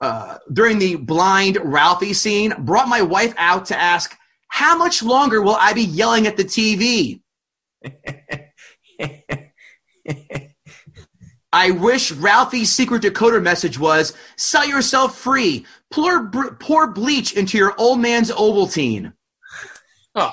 [0.02, 4.14] uh, during the blind Ralphie scene, brought my wife out to ask,
[4.48, 7.22] "How much longer will I be yelling at the TV?"
[11.54, 15.66] I wish Ralphie's secret decoder message was sell yourself free.
[15.90, 19.12] Pour, pour bleach into your old man's Ovaltine.
[20.14, 20.32] Oh,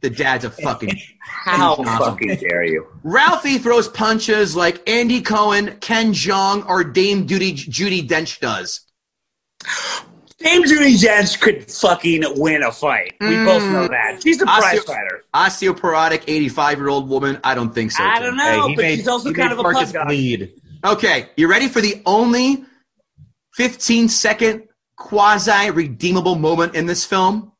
[0.00, 0.98] The dad's a fucking.
[1.44, 2.86] how fucking dare you?
[3.02, 8.87] Ralphie throws punches like Andy Cohen, Ken Jeong, or Dame Judi, Judi Dench does.
[10.38, 13.14] Dame Judi Dench could fucking win a fight.
[13.20, 13.44] We mm.
[13.44, 14.22] both know that.
[14.22, 15.24] She's a prize Osteo- fighter.
[15.34, 17.40] Osteoporotic 85 year old woman?
[17.42, 18.04] I don't think so.
[18.04, 20.52] I don't know, he but made, she's also kind made of a Marcus pug bleed.
[20.84, 22.64] Okay, you ready for the only
[23.54, 27.52] 15 second quasi redeemable moment in this film?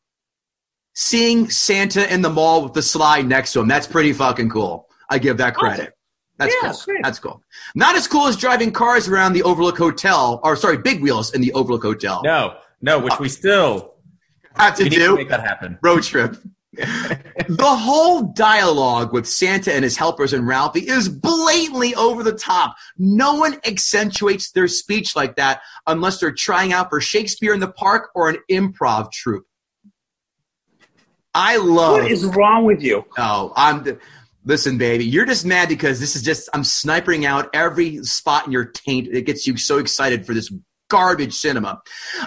[0.94, 3.68] Seeing Santa in the mall with the slide next to him.
[3.68, 4.88] That's pretty fucking cool.
[5.10, 5.94] I give that credit.
[6.38, 6.80] That's Yeah, cool.
[6.86, 7.00] great.
[7.02, 7.42] That's cool.
[7.74, 11.40] Not as cool as driving cars around the Overlook Hotel, or sorry, big wheels in
[11.40, 12.20] the Overlook Hotel.
[12.24, 13.94] No, no, which we still
[14.56, 15.78] Have to we need to do make that happen.
[15.82, 16.36] road trip.
[16.74, 22.76] the whole dialogue with Santa and his helpers and Ralphie is blatantly over the top.
[22.96, 27.72] No one accentuates their speech like that unless they're trying out for Shakespeare in the
[27.72, 29.46] Park or an improv troupe.
[31.34, 32.02] I love.
[32.02, 33.04] What is wrong with you?
[33.16, 33.98] Oh, I'm.
[34.44, 36.48] Listen, baby, you're just mad because this is just.
[36.54, 39.08] I'm sniping out every spot in your taint.
[39.08, 40.50] It gets you so excited for this
[40.88, 41.80] garbage cinema.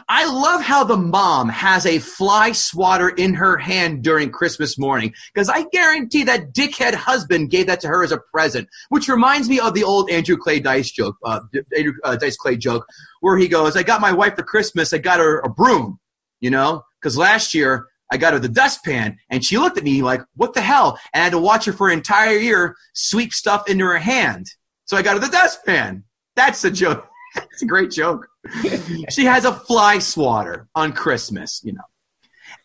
[0.07, 5.13] I love how the mom has a fly swatter in her hand during Christmas morning
[5.33, 9.49] because I guarantee that dickhead husband gave that to her as a present, which reminds
[9.49, 11.39] me of the old Andrew Clay Dice joke, uh,
[11.75, 12.85] Andrew uh, Dice Clay joke,
[13.21, 14.93] where he goes, "I got my wife for Christmas.
[14.93, 15.99] I got her a broom,
[16.39, 20.01] you know, because last year." I got her the dustpan, and she looked at me
[20.01, 23.33] like, "What the hell?" And I had to watch her for an entire year sweep
[23.33, 24.47] stuff into her hand.
[24.85, 26.03] So I got her the dustpan.
[26.35, 27.07] That's a joke.
[27.53, 28.27] It's a great joke.
[29.09, 31.61] she has a fly swatter on Christmas.
[31.63, 31.83] You know,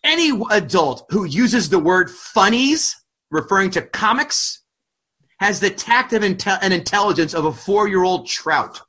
[0.03, 2.97] any adult who uses the word "funnies"
[3.31, 4.63] referring to comics
[5.39, 8.81] has the tact of inte- and intelligence of a four-year-old trout.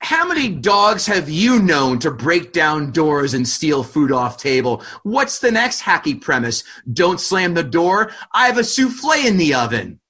[0.00, 4.82] How many dogs have you known to break down doors and steal food off table?
[5.02, 6.62] What's the next hacky premise?
[6.92, 8.12] Don't slam the door.
[8.32, 10.00] I have a souffle in the oven.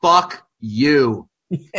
[0.00, 1.28] Fuck you.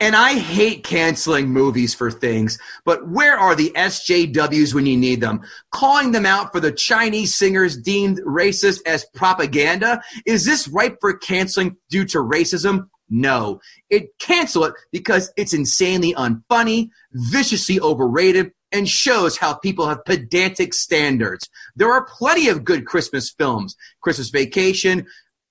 [0.00, 5.20] and I hate canceling movies for things, but where are the SJWs when you need
[5.20, 5.40] them?
[5.72, 10.00] Calling them out for the Chinese singers deemed racist as propaganda?
[10.26, 12.88] Is this ripe for canceling due to racism?
[13.08, 13.60] No.
[13.90, 20.74] It cancel it because it's insanely unfunny, viciously overrated, and shows how people have pedantic
[20.74, 21.48] standards.
[21.76, 23.76] There are plenty of good Christmas films.
[24.00, 25.06] Christmas Vacation,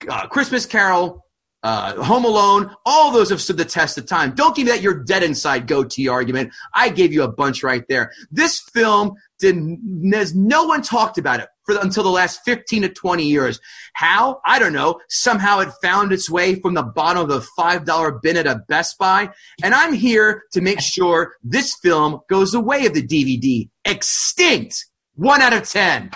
[0.09, 1.25] uh, Christmas Carol,
[1.63, 4.35] uh, Home Alone, all those have stood the test of time.
[4.35, 6.53] Don't give me that you're dead inside Gootee argument.
[6.73, 8.11] I gave you a bunch right there.
[8.29, 13.23] This film did no one talked about it for until the last 15 to 20
[13.23, 13.59] years.
[13.93, 14.41] How?
[14.45, 14.99] I don't know.
[15.09, 18.97] Somehow it found its way from the bottom of the $5 bin at a Best
[18.97, 19.29] Buy.
[19.63, 23.69] And I'm here to make sure this film goes the way of the DVD.
[23.85, 24.85] Extinct.
[25.15, 26.11] One out of 10.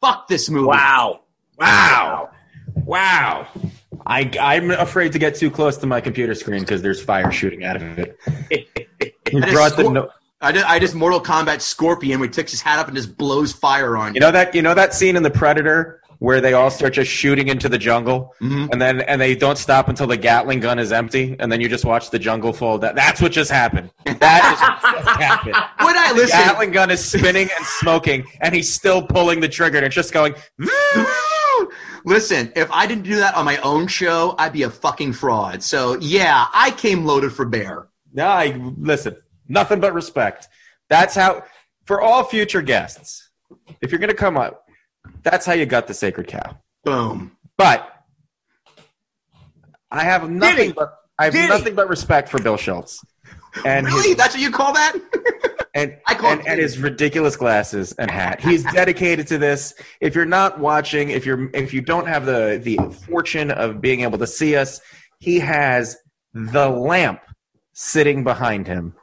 [0.00, 0.66] Fuck this movie.
[0.66, 1.20] Wow.
[1.58, 2.30] Wow.
[2.84, 3.46] Wow.
[4.06, 7.64] I, I'm afraid to get too close to my computer screen because there's fire shooting
[7.64, 8.18] out of it.
[9.32, 10.10] You That is brought the scor- no-
[10.42, 13.16] I just, I just Mortal Kombat Scorpion where he takes his hat up and just
[13.16, 14.20] blows fire on you you.
[14.20, 17.48] know that you know that scene in the Predator where they all start just shooting
[17.48, 18.68] into the jungle Mhm.
[18.70, 21.68] and then and they don't stop until the Gatling gun is empty and then you
[21.68, 22.94] just watch the jungle fall down.
[22.94, 23.90] That's what just happened.
[24.04, 25.54] That is what just happened.
[25.80, 26.38] Would I The listen?
[26.38, 30.12] Gatling gun is spinning and smoking and he's still pulling the trigger and it's just
[30.12, 30.34] going
[32.04, 35.62] Listen, if I didn't do that on my own show, I'd be a fucking fraud.
[35.62, 37.86] So yeah, I came loaded for bear.
[38.12, 39.16] No, I listen.
[39.52, 40.48] Nothing but respect.
[40.88, 41.44] That's how
[41.84, 43.28] for all future guests.
[43.82, 44.66] If you're going to come up,
[45.22, 46.58] that's how you got the sacred cow.
[46.84, 47.36] Boom.
[47.58, 47.86] But
[49.90, 50.72] I have nothing he?
[50.72, 51.48] but I have Did he?
[51.48, 53.04] nothing but respect for Bill Schultz
[53.66, 54.08] and Really?
[54.08, 54.94] his, That's what you call that?
[55.74, 58.40] and, I call and, and his ridiculous glasses and hat.
[58.40, 59.74] He's dedicated to this.
[60.00, 64.00] If you're not watching, if you're if you don't have the the fortune of being
[64.00, 64.80] able to see us,
[65.18, 65.98] he has
[66.32, 67.20] the lamp
[67.74, 68.94] sitting behind him.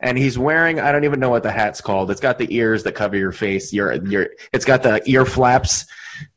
[0.00, 2.10] And he's wearing I don't even know what the hat's called.
[2.10, 3.72] It's got the ears that cover your face.
[3.72, 5.86] Your your it's got the ear flaps.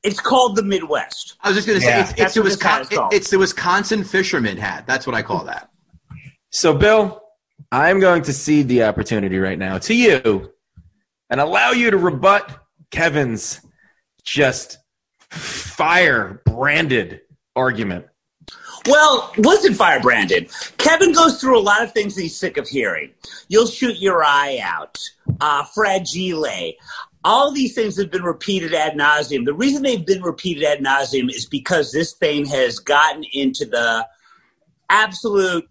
[0.04, 1.36] It's called the Midwest.
[1.42, 2.02] I was just gonna say Yeah.
[2.10, 3.14] it's, it's the what this hat is Wisconsin, called.
[3.14, 4.86] it's the Wisconsin fisherman hat.
[4.88, 5.70] That's what I call that.
[6.52, 7.22] So, Bill,
[7.72, 10.52] I'm going to cede the opportunity right now to you
[11.30, 12.60] and allow you to rebut
[12.92, 13.62] Kevin's
[14.24, 14.78] just
[15.30, 17.22] fire branded
[17.56, 18.06] argument.
[18.90, 20.50] Well, listen, Firebrandon.
[20.78, 23.12] Kevin goes through a lot of things he's sick of hearing.
[23.48, 24.98] You'll shoot your eye out.
[25.40, 26.74] Uh, fragile.
[27.24, 29.46] All these things have been repeated ad nauseum.
[29.46, 34.08] The reason they've been repeated ad nauseum is because this thing has gotten into the
[34.90, 35.70] absolute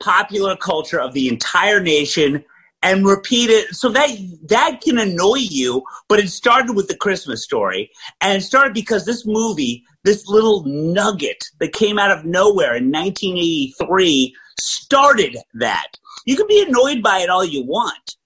[0.00, 2.44] popular culture of the entire nation
[2.82, 4.10] and repeat it so that
[4.48, 7.90] that can annoy you but it started with the christmas story
[8.20, 12.90] and it started because this movie this little nugget that came out of nowhere in
[12.90, 15.88] 1983 started that
[16.26, 18.16] you can be annoyed by it all you want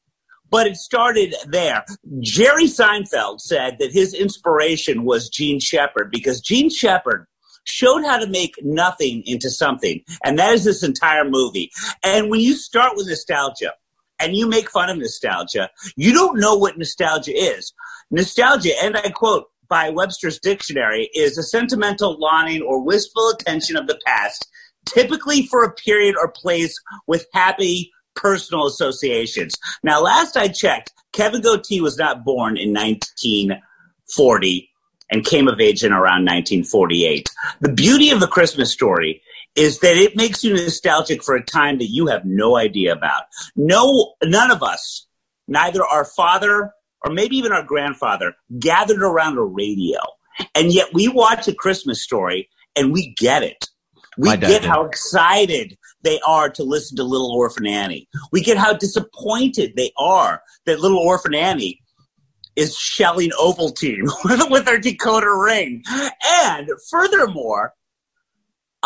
[0.50, 1.84] but it started there.
[2.20, 7.26] Jerry Seinfeld said that his inspiration was Jean Shepherd because Jean Shepherd
[7.64, 10.00] showed how to make nothing into something.
[10.24, 11.70] And that is this entire movie.
[12.02, 13.72] And when you start with nostalgia
[14.18, 17.72] and you make fun of nostalgia, you don't know what nostalgia is.
[18.10, 23.86] Nostalgia, and I quote by Webster's Dictionary, is a sentimental longing or wistful attention of
[23.86, 24.48] the past,
[24.86, 29.54] typically for a period or place with happy personal associations.
[29.82, 34.70] Now, last I checked, Kevin Gootee was not born in 1940
[35.10, 37.28] and came of age in around 1948.
[37.60, 39.22] The beauty of the Christmas story
[39.56, 43.24] is that it makes you nostalgic for a time that you have no idea about.
[43.56, 45.06] No, none of us,
[45.48, 46.72] neither our father
[47.04, 49.98] or maybe even our grandfather, gathered around a radio.
[50.54, 53.68] And yet we watch a Christmas story and we get it.
[54.18, 54.64] We get did.
[54.64, 58.08] how excited they are to listen to Little Orphan Annie.
[58.32, 61.80] We get how disappointed they are that Little Orphan Annie
[62.54, 64.08] is shelling Ovaltine
[64.50, 65.82] with her decoder ring.
[66.24, 67.74] And furthermore,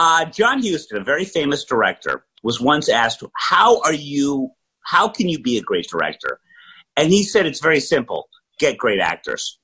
[0.00, 4.50] uh, John Huston, a very famous director, was once asked, "How are you?
[4.80, 6.40] How can you be a great director?"
[6.96, 9.58] And he said, "It's very simple: get great actors."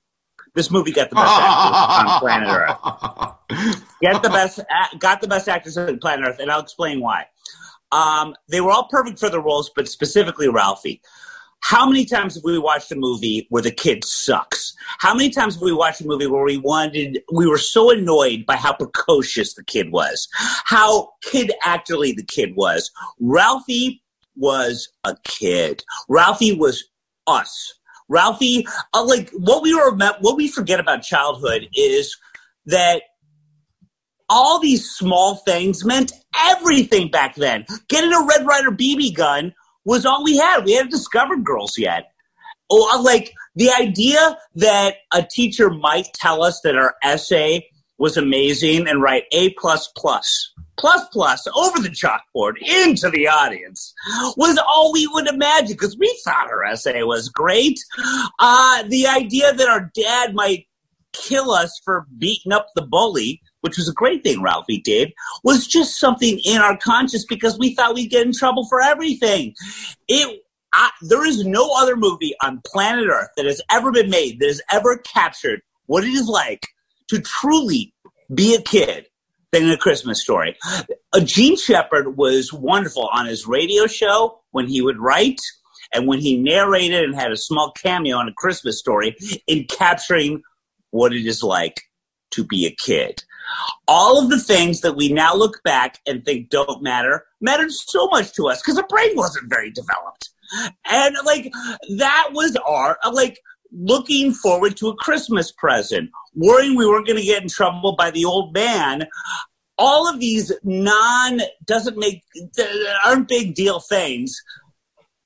[0.54, 3.88] This movie got the best actors on planet Earth.
[4.02, 4.60] Get the best,
[4.98, 7.24] got the best actors on planet Earth, and I'll explain why.
[7.90, 11.00] Um, they were all perfect for the roles, but specifically Ralphie.
[11.60, 14.74] How many times have we watched a movie where the kid sucks?
[14.98, 18.46] How many times have we watched a movie where we wanted, we were so annoyed
[18.46, 20.28] by how precocious the kid was,
[20.64, 22.90] how kid actorly the kid was?
[23.18, 24.02] Ralphie
[24.36, 25.82] was a kid.
[26.08, 26.84] Ralphie was
[27.26, 27.74] us.
[28.08, 32.16] Ralphie, uh, like what we were, what we forget about childhood is
[32.66, 33.02] that
[34.28, 37.64] all these small things meant everything back then.
[37.88, 39.54] Getting a Red Ryder BB gun
[39.86, 40.64] was all we had.
[40.64, 42.12] We hadn't discovered girls yet.
[42.70, 48.86] Oh, like the idea that a teacher might tell us that our essay was amazing
[48.86, 53.94] and write A plus plus plus plus over the chalkboard into the audience
[54.36, 57.78] was all we would imagine because we thought our essay was great.
[58.38, 60.66] Uh, the idea that our dad might
[61.12, 65.66] kill us for beating up the bully, which was a great thing Ralphie did, was
[65.66, 69.54] just something in our conscience because we thought we'd get in trouble for everything.
[70.06, 70.40] It
[70.72, 74.46] I, there is no other movie on planet Earth that has ever been made that
[74.46, 76.64] has ever captured what it is like
[77.08, 77.92] to truly
[78.32, 79.06] be a kid
[79.50, 80.56] than a Christmas story.
[81.12, 85.40] Uh, Jean Shepherd was wonderful on his radio show when he would write
[85.92, 89.16] and when he narrated and had a small cameo on a Christmas story
[89.48, 90.42] in capturing
[90.90, 91.80] what it is like
[92.32, 93.22] to be a kid.
[93.88, 98.06] All of the things that we now look back and think don't matter mattered so
[98.08, 100.30] much to us because our brain wasn't very developed.
[100.84, 101.52] And like
[101.96, 103.38] that was our like
[103.72, 108.10] looking forward to a Christmas present, worrying we weren't going to get in trouble by
[108.10, 109.06] the old man.
[109.78, 112.22] All of these non doesn't make
[112.58, 112.64] uh,
[113.04, 114.40] aren't big deal things.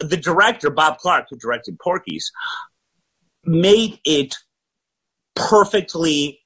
[0.00, 2.32] The director Bob Clark, who directed Porky's,
[3.44, 4.34] made it
[5.36, 6.40] perfectly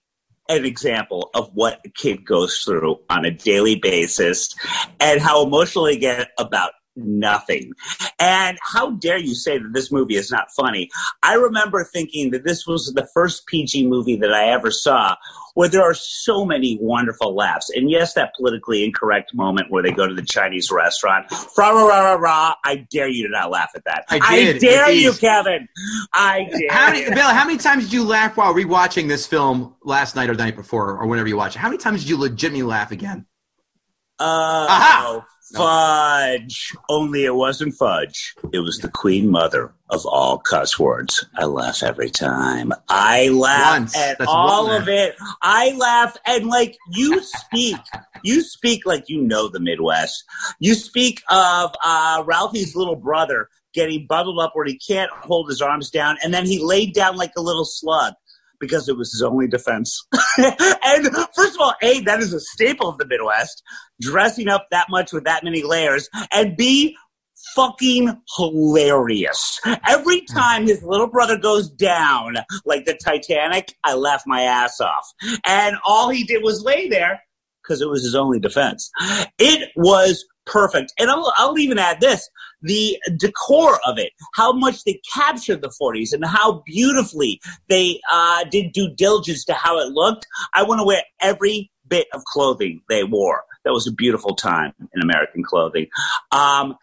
[0.48, 4.54] an example of what a kid goes through on a daily basis
[5.00, 7.72] and how emotional they get about nothing.
[8.18, 10.90] And how dare you say that this movie is not funny?
[11.22, 15.16] I remember thinking that this was the first PG movie that I ever saw
[15.54, 17.70] where there are so many wonderful laughs.
[17.70, 21.30] And yes, that politically incorrect moment where they go to the Chinese restaurant.
[21.30, 22.54] Fra ra ra ra ra.
[22.64, 24.04] I dare you to not laugh at that.
[24.08, 24.60] I did.
[24.60, 25.12] dare you.
[25.12, 25.68] Kevin.
[26.12, 26.70] I dare.
[26.70, 27.28] How many, Bill?
[27.28, 30.56] How many times did you laugh while rewatching this film last night or the night
[30.56, 31.60] before, or whenever you watch it?
[31.60, 33.26] How many times did you legitimately laugh again?
[34.18, 35.26] Uh, Aha!
[35.52, 36.72] Fudge.
[36.88, 38.34] Only it wasn't fudge.
[38.52, 41.24] It was the queen mother of all cuss words.
[41.36, 42.72] I laugh every time.
[42.88, 43.96] I laugh Once.
[43.96, 45.16] at That's all of it.
[45.42, 47.76] I laugh and like you speak.
[48.22, 50.24] You speak like you know the Midwest.
[50.58, 55.60] You speak of uh, Ralphie's little brother getting bundled up where he can't hold his
[55.60, 58.14] arms down, and then he laid down like a little slug.
[58.61, 60.07] Because it was his only defense.
[60.38, 63.63] and first of all, A, that is a staple of the Midwest,
[64.00, 66.09] dressing up that much with that many layers.
[66.33, 66.96] And B,
[67.55, 69.61] fucking hilarious.
[69.87, 70.37] Every hmm.
[70.37, 75.07] time his little brother goes down, like the Titanic, I laugh my ass off.
[75.44, 77.21] And all he did was lay there
[77.63, 78.90] because it was his only defense.
[79.38, 80.92] It was perfect.
[80.98, 82.29] And I'll, I'll even add this
[82.65, 88.44] the decor of it, how much they captured the 40s and how beautifully they uh,
[88.50, 90.27] did due diligence to how it looked.
[90.54, 93.44] I want to wear every bit of clothing they wore.
[93.65, 95.87] That was a beautiful time in American clothing.
[96.33, 96.77] Um,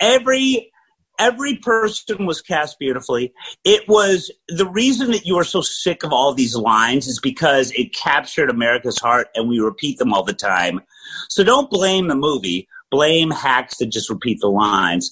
[0.00, 0.70] every
[1.18, 3.32] every person was cast beautifully.
[3.64, 7.72] It was the reason that you are so sick of all these lines is because
[7.72, 10.80] it captured America's heart and we repeat them all the time.
[11.28, 12.68] So don't blame the movie.
[12.90, 15.10] Blame hacks that just repeat the lines.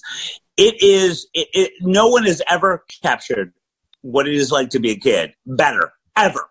[0.57, 3.53] It is, it, it, no one has ever captured
[4.01, 6.49] what it is like to be a kid better, ever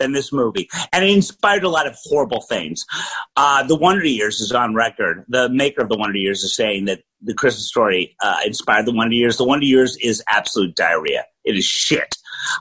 [0.00, 0.68] than this movie.
[0.92, 2.86] And it inspired a lot of horrible things.
[3.36, 5.24] Uh, the Wonder Years is on record.
[5.28, 8.94] The maker of The Wonder Years is saying that the Christmas story uh, inspired The
[8.94, 9.36] Wonder Years.
[9.36, 11.24] The Wonder Years is absolute diarrhea.
[11.44, 12.16] It is shit.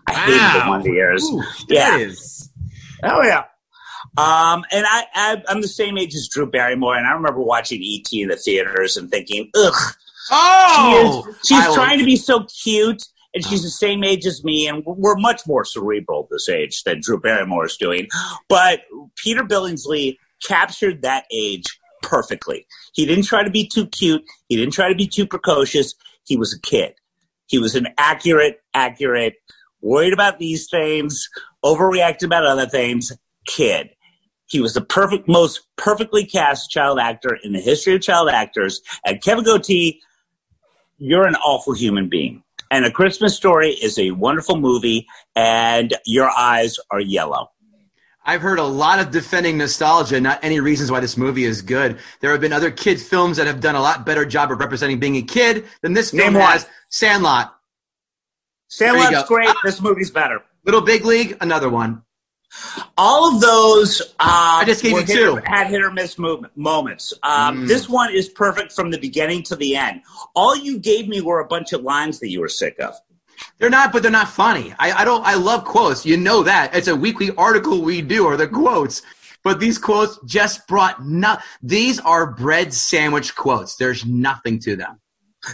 [0.08, 1.24] I hate The Wonder Years.
[1.24, 1.98] Ooh, Yeah.
[1.98, 2.50] is-
[3.04, 3.46] Oh yeah.
[4.18, 7.82] Um, and I, I, I'm the same age as Drew Barrymore, and I remember watching
[7.82, 8.22] E.T.
[8.22, 9.96] in the theaters and thinking, ugh,
[10.30, 13.04] Oh, she is, she's I trying to be so cute,
[13.34, 17.02] and she's the same age as me, and we're much more cerebral this age than
[17.02, 18.08] Drew Barrymore is doing.
[18.48, 18.82] But
[19.16, 21.66] Peter Billingsley captured that age
[22.02, 22.68] perfectly.
[22.94, 24.24] He didn't try to be too cute.
[24.48, 25.96] He didn't try to be too precocious.
[26.26, 26.94] He was a kid.
[27.48, 29.36] He was an accurate, accurate,
[29.82, 31.28] worried about these things,
[31.64, 33.12] overreacted about other things
[33.46, 33.90] kid.
[34.52, 38.82] He was the perfect, most perfectly cast child actor in the history of child actors.
[39.06, 40.00] And Kevin Gootee,
[40.98, 42.44] you're an awful human being.
[42.70, 47.52] And A Christmas Story is a wonderful movie, and your eyes are yellow.
[48.26, 51.98] I've heard a lot of defending nostalgia, not any reasons why this movie is good.
[52.20, 55.00] There have been other kid films that have done a lot better job of representing
[55.00, 56.52] being a kid than this film Name one.
[56.52, 56.68] has.
[56.90, 57.56] Sandlot,
[58.68, 59.50] Sandlot's great.
[59.64, 60.42] This movie's better.
[60.66, 62.04] Little Big League, another one.
[62.98, 65.32] All of those um, I just gave you hit two.
[65.38, 67.14] or- had hit or miss movement, moments.
[67.24, 67.68] Um, Mm.
[67.68, 70.02] This one is perfect from the beginning to the end.
[70.36, 72.94] All you gave me were a bunch of lines that you were sick of.
[73.58, 74.74] They're not, but they're not funny.
[74.80, 75.26] I, I don't.
[75.26, 76.06] I love quotes.
[76.06, 79.02] You know that it's a weekly article we do, or the quotes.
[79.44, 81.42] But these quotes just brought not.
[81.64, 83.76] These are bread sandwich quotes.
[83.78, 85.00] There's nothing to them.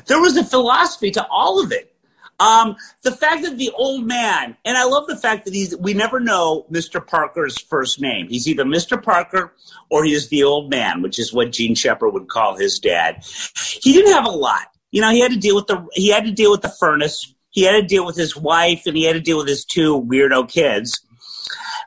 [0.07, 1.95] there was a philosophy to all of it.
[2.39, 5.93] Um, the fact that the old man, and I love the fact that he's, we
[5.93, 7.05] never know Mr.
[7.05, 8.27] Parker's first name.
[8.27, 9.01] He's either Mr.
[9.01, 9.53] Parker
[9.89, 13.23] or he is the old man, which is what Jean Shepherd would call his dad.
[13.81, 14.67] He didn't have a lot.
[14.91, 17.33] You know, he had to deal with the, he had to deal with the furnace.
[17.49, 19.99] He had to deal with his wife and he had to deal with his two
[19.99, 21.01] weirdo kids.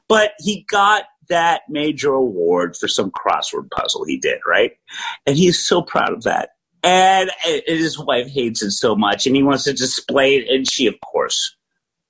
[0.08, 4.72] But he got that major award for some crossword puzzle he did, right?
[5.26, 6.50] And he's so proud of that
[6.82, 7.30] and,
[7.66, 10.94] his wife hates it so much and he wants to display it and she of
[11.00, 11.56] course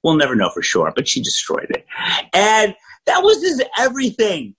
[0.03, 1.85] we'll never know for sure but she destroyed it.
[2.33, 2.75] And
[3.07, 4.55] that was his everything.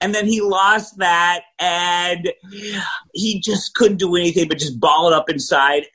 [0.00, 2.30] And then he lost that and
[3.12, 5.86] he just couldn't do anything but just ball it up inside.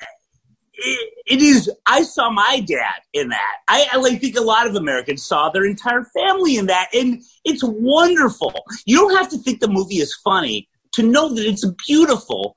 [0.75, 3.57] It, it is i saw my dad in that.
[3.67, 7.21] I, I like think a lot of americans saw their entire family in that and
[7.45, 8.53] it's wonderful.
[8.85, 12.55] You don't have to think the movie is funny to know that it's beautiful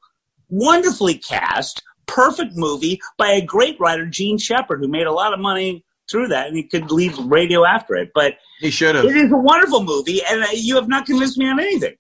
[0.49, 5.40] wonderfully cast, perfect movie by a great writer, Jean Shepherd, who made a lot of
[5.40, 8.11] money through that, and he could leave radio after it.
[8.14, 9.05] But He should have.
[9.05, 11.94] it is a wonderful movie, and uh, you have not convinced me on anything.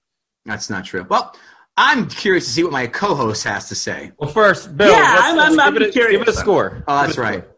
[0.44, 1.04] That's not true.
[1.08, 1.34] Well,
[1.76, 4.12] I'm curious to see what my co-host has to say.
[4.18, 6.12] Well, first, Bill, Yeah, let's- I'm- let's I'm- give, I'm it a, curious.
[6.20, 6.84] give it a score.
[6.86, 7.40] Oh, that's right.
[7.42, 7.56] score.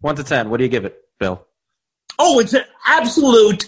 [0.00, 0.48] One to ten.
[0.50, 1.44] What do you give it, Bill?
[2.18, 3.66] Oh, it's an absolute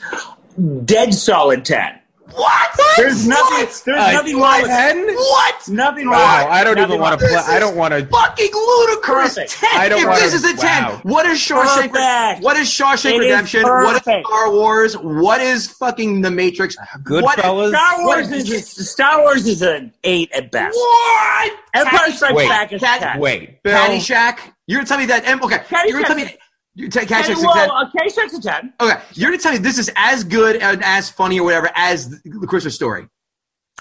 [0.84, 1.98] dead solid ten.
[2.32, 2.70] What?
[2.96, 3.68] There's nothing.
[3.84, 5.06] There's Uh, nothing wrong with ten?
[5.14, 5.68] What?
[5.68, 6.20] Nothing wrong.
[6.20, 7.36] Wow, I don't Nothing even want to play.
[7.36, 8.04] I don't want to.
[8.06, 9.34] Fucking ludicrous.
[9.34, 9.52] Perfect.
[9.52, 9.70] Ten.
[9.80, 11.00] I don't if wanna- this is a ten, wow.
[11.04, 11.92] what is Shawshank?
[11.92, 12.42] Perfect.
[12.42, 13.62] What is Shawshank It is Redemption?
[13.62, 14.02] What is.
[14.02, 14.96] Star Wars?
[14.98, 16.76] What is fucking The Matrix?
[16.76, 16.88] What?
[17.04, 17.68] Goodfellas.
[17.70, 20.76] Star Wars What- is a, Star Wars is an eight at best.
[20.76, 21.52] What?
[21.74, 22.48] Empire Strikes Wait.
[22.48, 23.18] Back is ten.
[23.20, 23.74] Wait, Bill.
[23.76, 24.38] Caddyshack.
[24.66, 25.26] You're gonna tell me that?
[25.26, 25.60] em- Okay.
[25.86, 26.36] You're gonna tell me.
[26.76, 27.70] Caddyshack- You take Okay, Caddyshack's a well, ten.
[27.70, 28.72] uh, Caddyshack's a ten.
[28.80, 29.00] Okay.
[29.14, 32.46] You're gonna tell me this is as good and as funny or whatever as the
[32.46, 33.08] Christmas story.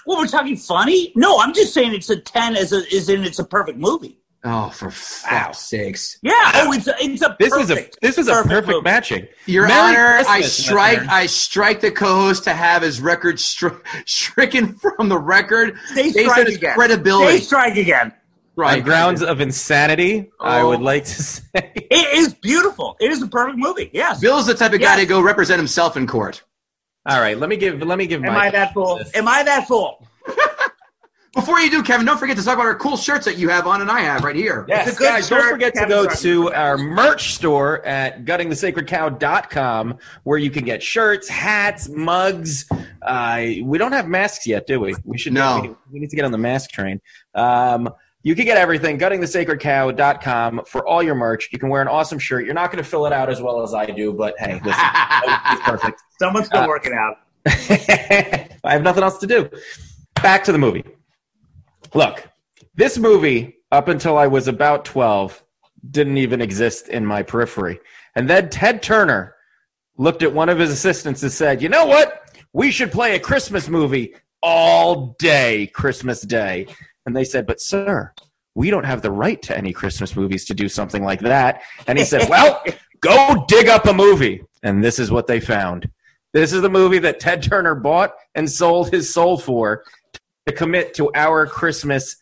[0.06, 1.12] Well, we're talking funny.
[1.16, 4.20] No, I'm just saying it's a ten as a, is in it's a perfect movie.
[4.44, 6.18] Oh, for fuck's sakes.
[6.22, 6.32] Yeah.
[6.54, 8.80] Oh, it's a, it's a This is a perfect, this is a perfect movie.
[8.82, 9.26] matching.
[9.46, 11.12] Your Merry Honor, I strike listener.
[11.12, 16.18] I strike the co-host to have his record stri- stricken from the record They based
[16.20, 16.74] strike on his again.
[16.76, 17.32] credibility.
[17.32, 18.12] They strike again.
[18.56, 20.68] On grounds of insanity, I Oh.
[20.68, 21.72] would like to say.
[21.74, 22.96] It is beautiful.
[23.00, 23.90] It is a perfect movie.
[23.92, 24.20] Yes.
[24.20, 25.00] Bill's the type of guy Yes.
[25.00, 26.42] to go represent himself in court.
[27.08, 29.00] All right, let me give let me give Am my I that fool?
[29.14, 30.06] Am I that fool?
[31.34, 33.66] Before you do, Kevin, don't forget to talk about our cool shirts that you have
[33.66, 34.64] on and I have right here.
[34.68, 35.50] Yes, It's a good guys, don't shirt.
[35.50, 36.18] forget to go right.
[36.20, 42.66] to our merch store at guttingthesacredcow.com where you can get shirts, hats, mugs.
[43.02, 44.94] Uh, we don't have masks yet, do we?
[45.04, 45.60] We should No.
[45.60, 47.02] we, we need to get on the mask train.
[47.34, 47.90] Um,
[48.26, 51.48] you can get everything, guttingthesacredcow.com for all your merch.
[51.52, 52.44] You can wear an awesome shirt.
[52.44, 54.84] You're not going to fill it out as well as I do, but hey, listen,
[55.52, 56.02] it's perfect.
[56.18, 57.18] Someone's still Uh, working out.
[57.46, 59.48] I have nothing else to do.
[60.16, 60.82] Back to the movie.
[61.94, 62.28] Look,
[62.74, 65.44] this movie, up until I was about 12,
[65.92, 67.78] didn't even exist in my periphery.
[68.16, 69.36] And then Ted Turner
[69.98, 72.22] looked at one of his assistants and said, You know what?
[72.52, 76.66] We should play a Christmas movie all day, Christmas Day.
[77.06, 78.12] And they said, But, sir,
[78.54, 81.62] we don't have the right to any Christmas movies to do something like that.
[81.86, 82.62] And he said, Well,
[83.00, 84.42] go dig up a movie.
[84.62, 85.88] And this is what they found.
[86.32, 89.84] This is the movie that Ted Turner bought and sold his soul for
[90.46, 92.16] to commit to our Christmas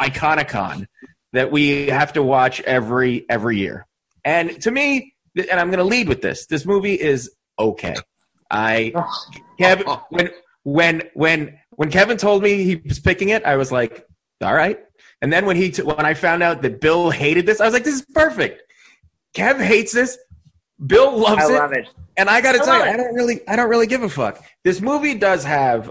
[0.00, 0.86] iconicon
[1.32, 3.86] that we have to watch every every year.
[4.24, 6.46] And to me, and I'm going to lead with this.
[6.46, 7.94] This movie is okay.
[8.50, 8.92] I
[9.58, 10.30] Kevin when
[10.62, 14.06] when when when Kevin told me he was picking it, I was like,
[14.42, 14.78] all right.
[15.22, 17.72] And then when he t- when I found out that Bill hated this, I was
[17.72, 18.62] like, this is perfect.
[19.34, 20.18] Kev hates this.
[20.86, 21.52] Bill loves it.
[21.52, 21.58] I it.
[21.58, 21.88] love it.
[22.18, 22.88] And I got to tell you, it.
[22.88, 24.44] I don't really, I don't really give a fuck.
[24.62, 25.90] This movie does have.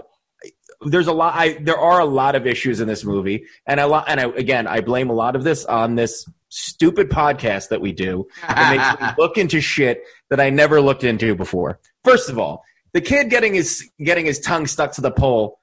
[0.82, 1.34] There's a lot.
[1.34, 4.04] I there are a lot of issues in this movie, and a lot.
[4.06, 7.90] And I, again, I blame a lot of this on this stupid podcast that we
[7.90, 8.28] do.
[8.46, 11.80] That makes me look into shit that I never looked into before.
[12.04, 12.62] First of all,
[12.92, 15.56] the kid getting his getting his tongue stuck to the pole.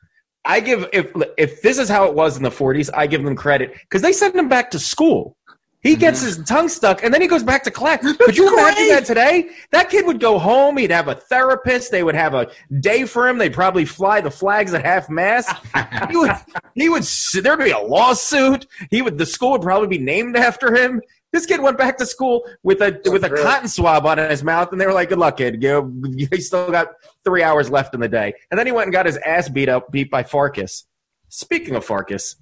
[0.48, 3.36] I give if if this is how it was in the 40s, I give them
[3.36, 5.36] credit because they send him back to school.
[5.82, 6.00] He mm-hmm.
[6.00, 8.02] gets his tongue stuck and then he goes back to class.
[8.02, 8.90] Could you imagine great.
[8.90, 9.50] that today?
[9.72, 10.78] That kid would go home.
[10.78, 11.92] He'd have a therapist.
[11.92, 12.48] They would have a
[12.80, 13.38] day for him.
[13.38, 15.54] They'd probably fly the flags at half mast.
[16.10, 16.32] he would.
[16.76, 17.04] He would.
[17.04, 18.66] There'd be a lawsuit.
[18.90, 19.18] He would.
[19.18, 21.02] The school would probably be named after him.
[21.34, 23.44] This kid went back to school with a with a really?
[23.44, 25.62] cotton swab on his mouth, and they were like, "Good luck, kid.
[25.62, 26.88] You you still got
[27.26, 29.68] three hours left in the day." And then he went and got his ass beat
[29.70, 30.84] up, beat by Farkus.
[31.30, 32.36] Speaking of Farkus,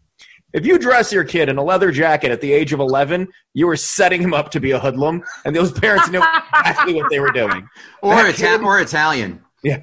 [0.53, 3.67] if you dress your kid in a leather jacket at the age of 11, you
[3.67, 6.21] are setting him up to be a hoodlum, and those parents knew
[6.59, 7.67] exactly what they were doing.
[8.03, 9.41] or, Ita- kid- or Italian.
[9.65, 9.81] a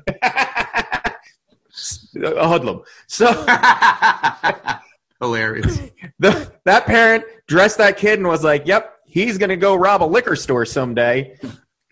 [2.48, 2.82] hoodlum.
[3.08, 3.26] So
[5.20, 5.78] Hilarious.
[6.18, 10.02] the, that parent dressed that kid and was like, "Yep, he's going to go rob
[10.02, 11.38] a liquor store someday."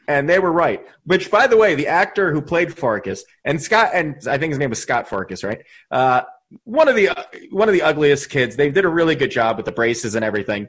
[0.08, 0.84] And they were right.
[1.04, 4.58] Which, by the way, the actor who played Farkus and Scott, and I think his
[4.58, 5.62] name was Scott Farkus, right?
[5.88, 6.22] Uh,
[6.64, 7.10] one of the
[7.50, 8.56] one of the ugliest kids.
[8.56, 10.68] They did a really good job with the braces and everything.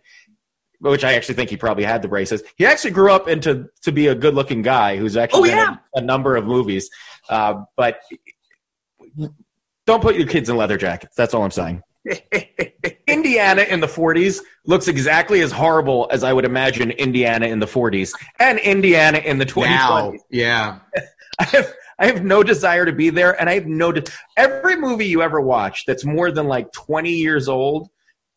[0.80, 2.41] Which I actually think he probably had the braces.
[2.56, 5.78] He actually grew up into to be a good looking guy who's actually Oh, yeah.
[5.95, 6.89] in a number of movies.
[7.30, 7.99] Uh, but
[9.86, 11.16] don't put your kids in leather jackets.
[11.16, 11.84] That's all I'm saying.
[13.08, 17.66] Indiana in the 40s looks exactly as horrible as I would imagine Indiana in the
[17.66, 19.66] 40s and Indiana in the 20s.
[19.66, 20.80] Now, yeah.
[21.39, 23.91] I have, I have no desire to be there, and I have no.
[23.91, 24.04] De-
[24.38, 27.89] Every movie you ever watch that's more than like 20 years old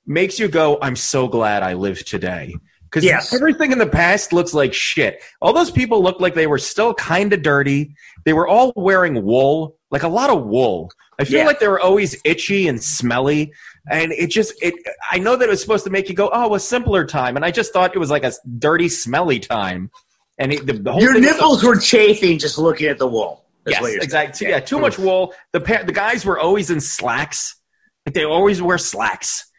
[0.07, 2.55] makes you go, I'm so glad I live today.
[2.85, 3.35] Because Yes.
[3.35, 5.21] everything in the past looks like shit.
[5.43, 7.95] All those people looked like they were still kind of dirty.
[8.25, 10.91] They were all wearing wool, like a lot of wool.
[11.19, 11.47] I feel Yeah.
[11.47, 13.53] like they were always itchy and smelly.
[13.91, 14.75] And it just, it.
[15.11, 17.37] I know that it was supposed to make you go, oh, a simpler time.
[17.37, 19.91] And I just thought it was like a dirty, smelly time.
[20.39, 22.99] And it, the, the whole Your thing was so- nipples were chafing just looking at
[22.99, 23.45] the wool.
[23.65, 24.05] That's Yes, what you're saying.
[24.05, 24.49] exactly.
[24.49, 25.33] Yeah, too much wool.
[25.53, 27.57] The pa- the guys were always in slacks.
[28.05, 29.51] Like they always wear slacks.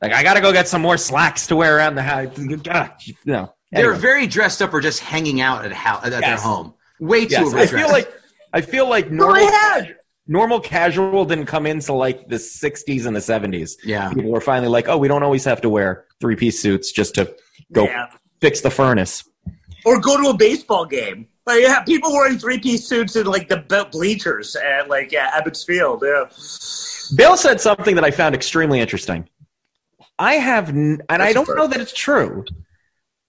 [0.00, 2.36] Like I got to go get some more slacks to wear around the house.
[2.38, 3.52] God, ah, you know.
[3.72, 6.74] They're very dressed up or just hanging out at, how, at their home.
[7.00, 8.12] Way too Yes, I feel like
[8.52, 9.46] I feel like normal.
[10.30, 13.76] Normal casual didn't come into like the 60s and the 70s.
[13.82, 14.12] yeah.
[14.12, 17.34] People were finally like, "Oh, we don't always have to wear three-piece suits just to
[17.72, 18.06] go Yeah.
[18.40, 19.24] fix the furnace."
[19.86, 21.28] Or go to a baseball game.
[21.46, 25.64] Like, yeah, people wearing three piece suits in like the bleachers at like yeah, Ebbets
[25.64, 26.02] Field.
[26.04, 26.24] Yeah.
[27.16, 29.28] Bill said something that I found extremely interesting.
[30.18, 32.44] I have, n- and I don't know that it's true.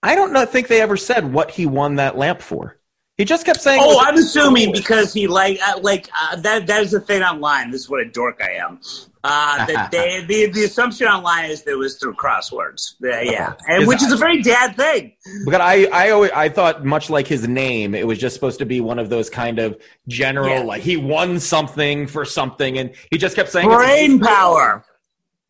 [0.04, 2.79] I don't know, think they ever said what he won that lamp for.
[3.20, 3.82] He just kept saying.
[3.84, 6.68] Oh, I'm assuming because he like uh, like uh, that.
[6.68, 7.70] That is the thing online.
[7.70, 8.80] This is what a dork I am.
[9.26, 12.94] Uh, that they, the the assumption online is that it was through crosswords.
[13.04, 15.12] Uh, yeah, and Is which is a very dad thing.
[15.44, 18.66] Because I, I always, I thought much like his name, it was just supposed to
[18.66, 20.64] be one of those kind of general, Yeah.
[20.64, 24.86] like he won something for something, and he just kept saying Brain power.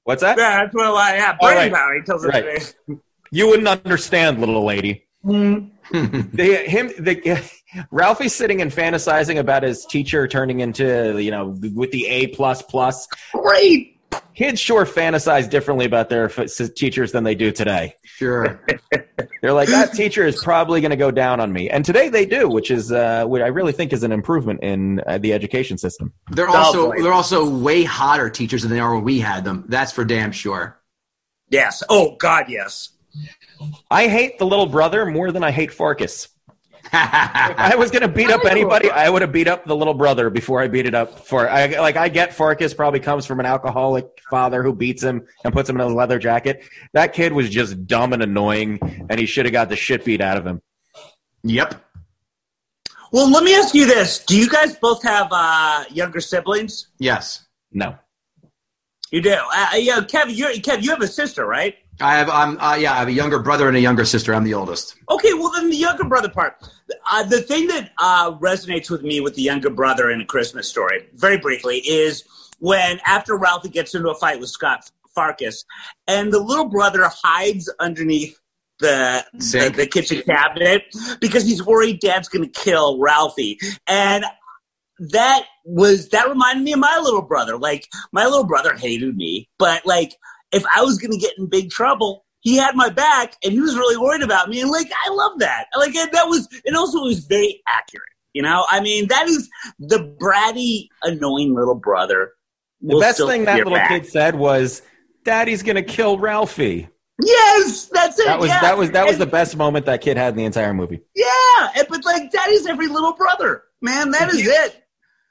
[0.05, 0.39] What's that?
[0.39, 1.37] Yeah, that's what I yeah.
[1.39, 1.73] Oh, Brain right.
[1.73, 1.93] power.
[1.93, 2.75] He tells Right.
[3.29, 5.05] You wouldn't understand, little lady.
[5.23, 7.51] they, him, the,
[7.91, 12.61] Ralphie's sitting and fantasizing about his teacher turning into, you know, with the A plus
[12.61, 13.07] plus.
[13.33, 13.95] Great.
[14.33, 17.93] Kids sure fantasize differently about their f- teachers than they do today.
[18.03, 18.65] Sure.
[19.41, 22.25] They're like, that teacher is probably going to go down on me, and today they
[22.25, 25.77] do, which is uh, what I really think is an improvement in uh, the education
[25.77, 26.13] system.
[26.31, 27.01] They're also boy.
[27.01, 29.65] they're also way hotter teachers than they are when we had them.
[29.67, 30.79] That's for damn sure.
[31.49, 31.83] Yes.
[31.89, 32.89] Oh God, yes.
[33.91, 36.29] I hate the little brother more than I hate Farkus.
[36.85, 39.93] If I was going to beat up anybody, I would have beat up the little
[39.93, 41.49] brother before I beat it up for.
[41.49, 41.97] I like.
[41.97, 45.75] I get Farkus probably comes from an alcoholic father who beats him and puts him
[45.75, 46.63] in a leather jacket.
[46.93, 50.21] That kid was just dumb and annoying, and he should have got the shit beat
[50.21, 50.61] out of him.
[51.43, 51.83] yep.
[53.11, 56.87] Well, let me ask you this: Do you guys both have uh, younger siblings?
[56.99, 57.45] Yes.
[57.71, 57.95] No,
[59.11, 59.35] You do.
[59.55, 60.33] Uh, yeah, Kev.
[60.33, 61.75] You Kev, you have a sister, right?
[62.01, 64.33] I have um uh, yeah, I have a younger brother and a younger sister.
[64.33, 64.95] I'm the oldest.
[65.09, 66.55] Okay, well then the younger brother part.
[67.11, 70.67] Uh, the thing that uh, resonates with me with the younger brother in a Christmas
[70.67, 72.23] story, very briefly, is
[72.59, 75.65] when after Ralphie gets into a fight with Scott Farkus,
[76.07, 78.39] and the little brother hides underneath
[78.79, 80.83] the the, the kitchen cabinet
[81.19, 84.23] because he's worried Dad's going to kill Ralphie, and
[85.11, 87.57] that was that reminded me of my little brother.
[87.57, 90.15] Like my little brother hated me, but like
[90.51, 93.59] if I was going to get in big trouble, he had my back and he
[93.59, 94.61] was really worried about me.
[94.61, 95.65] And like, I love that.
[95.77, 98.03] Like, that was, and also it was very accurate.
[98.33, 102.33] You know, I mean, that is the bratty, annoying little brother.
[102.81, 103.89] the best thing that little back.
[103.89, 104.83] kid said was,
[105.25, 106.87] "Daddy's going to kill Ralphie."
[107.21, 108.27] Yes, that's it.
[108.27, 108.61] That was yeah.
[108.61, 111.01] that was that was And- the best moment that kid had in the entire movie.
[111.15, 111.83] yeah.
[111.89, 114.11] But like, that is every little brother, man.
[114.11, 114.83] That is it.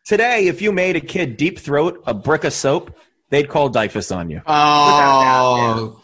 [0.05, 2.99] Today, if you made a kid deep throat a brick of soap,
[3.31, 4.43] they'd call DYFS on you.
[4.47, 6.01] Oh,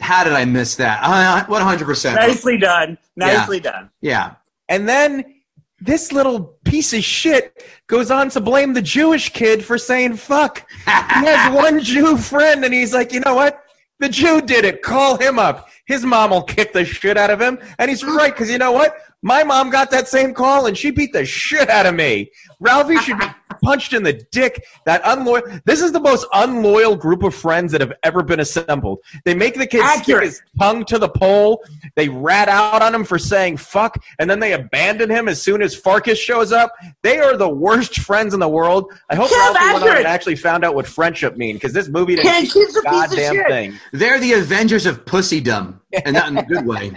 [0.00, 1.00] how did I miss that?
[1.02, 2.16] Uh, One hundred percent.
[2.16, 2.98] Nicely done.
[3.16, 3.90] Nicely done.
[4.00, 4.34] Yeah.
[4.68, 5.34] And then
[5.80, 10.68] this little piece of shit goes on to blame the Jewish kid for saying fuck.
[10.84, 13.62] He has one Jew friend, and he's like, you know what?
[13.98, 14.82] The Jew did it.
[14.82, 15.68] Call him up.
[15.86, 17.58] His mom will kick the shit out of him.
[17.78, 18.96] And he's right, because you know what?
[19.26, 22.30] My mom got that same call, and she beat the shit out of me.
[22.60, 23.26] Ralphie should be
[23.64, 24.64] punched in the dick.
[24.84, 25.42] That unloyal.
[25.64, 29.00] This is the most unloyal group of friends that have ever been assembled.
[29.24, 31.64] They make the kid stick his tongue to the pole.
[31.96, 35.60] They rat out on him for saying fuck, and then they abandon him as soon
[35.60, 36.72] as Farkus shows up.
[37.02, 38.92] They are the worst friends in the world.
[39.10, 41.88] I hope Yeah, Ralphie went on and actually found out what friendship means because this
[41.88, 43.48] movie didn't Kid, teach a a piece of goddamn shit.
[43.48, 43.80] thing.
[43.90, 46.92] They're the Avengers of pussydom, and not in a good way.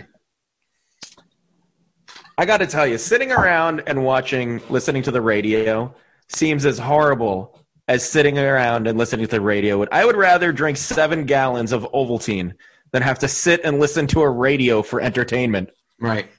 [2.40, 5.94] I got to tell you, sitting around and watching, listening to the radio
[6.30, 7.60] seems as horrible
[7.90, 9.86] as sitting around and listening to the radio.
[9.92, 12.54] I would rather drink seven gallons of Ovaltine
[12.94, 15.70] than have to sit and listen to a radio for entertainment.
[16.00, 16.32] Right.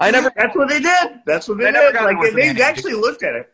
[0.00, 1.20] I never That's what they did.
[1.26, 1.94] That's what they, They never did.
[1.94, 3.52] got Like they, they actually looked at it.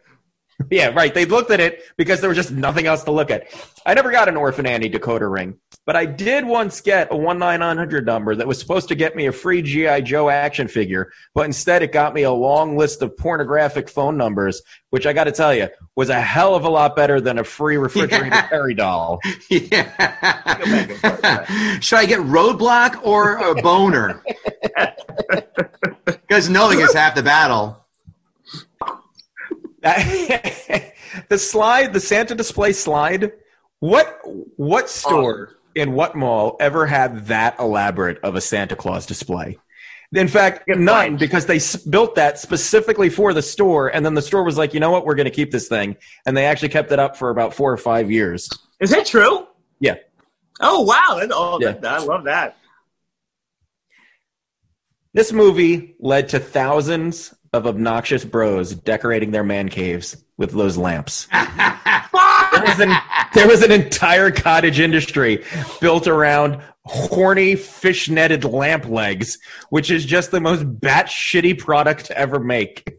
[0.71, 1.13] Yeah, right.
[1.13, 3.49] They looked at it because there was just nothing else to look at.
[3.85, 8.07] I never got an Orphan Annie decoder ring, but I did once get a 19900
[8.07, 10.01] number that was supposed to get me a free G.I.
[10.03, 14.63] Joe action figure, but instead it got me a long list of pornographic phone numbers,
[14.91, 17.45] which I got to tell you was a hell of a lot better than a
[17.45, 18.47] free refrigerator Yeah.
[18.49, 19.21] Perry doll.
[19.51, 19.91] Yeah.
[21.81, 24.23] Should I get roadblock or a boner?
[26.05, 27.84] Because knowing is half the battle.
[31.29, 33.33] the slide, the Santa display slide.
[33.81, 34.19] What
[34.57, 39.59] what store in what mall ever had that elaborate of a Santa Claus display?
[40.13, 44.23] In fact, none because they s- built that specifically for the store, and then the
[44.23, 46.69] store was like, you know what, we're going to keep this thing, and they actually
[46.69, 48.49] kept it up for about four or five years.
[48.81, 49.47] Is that true?
[49.81, 49.97] Yeah.
[50.61, 51.17] Oh wow!
[51.19, 51.73] That, oh, Yeah.
[51.73, 52.57] that- I love that.
[55.13, 61.29] This movie led to thousands of obnoxious bros decorating their man caves with those lamps.
[62.55, 62.93] There was, an,
[63.35, 65.43] there was an entire cottage industry
[65.81, 69.39] built around horny fish netted lamp legs,
[69.71, 72.99] which is just the most bat shitty product to ever make.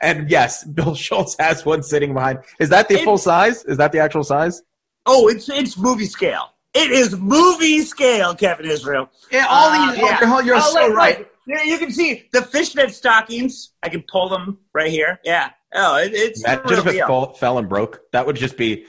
[0.00, 2.38] And yes, Bill Schultz has one sitting behind.
[2.58, 3.64] Is that the It- full size?
[3.64, 4.62] Is that the actual size?
[5.04, 6.54] Oh, it's it's movie scale.
[6.74, 9.10] It is movie scale, Kevin Israel.
[9.30, 10.00] Yeah, all Uh, these.
[10.02, 10.20] yeah.
[10.20, 11.26] You're, you're Oh, so look, right.
[11.46, 11.58] Look.
[11.58, 13.72] Yeah, you can see the fishnet stockings.
[13.82, 15.20] I can pull them right here.
[15.24, 15.50] Yeah.
[15.74, 17.06] Oh, it, it's the Imagine real if it deal.
[17.06, 18.00] fell, fell and broke.
[18.12, 18.86] That would just be.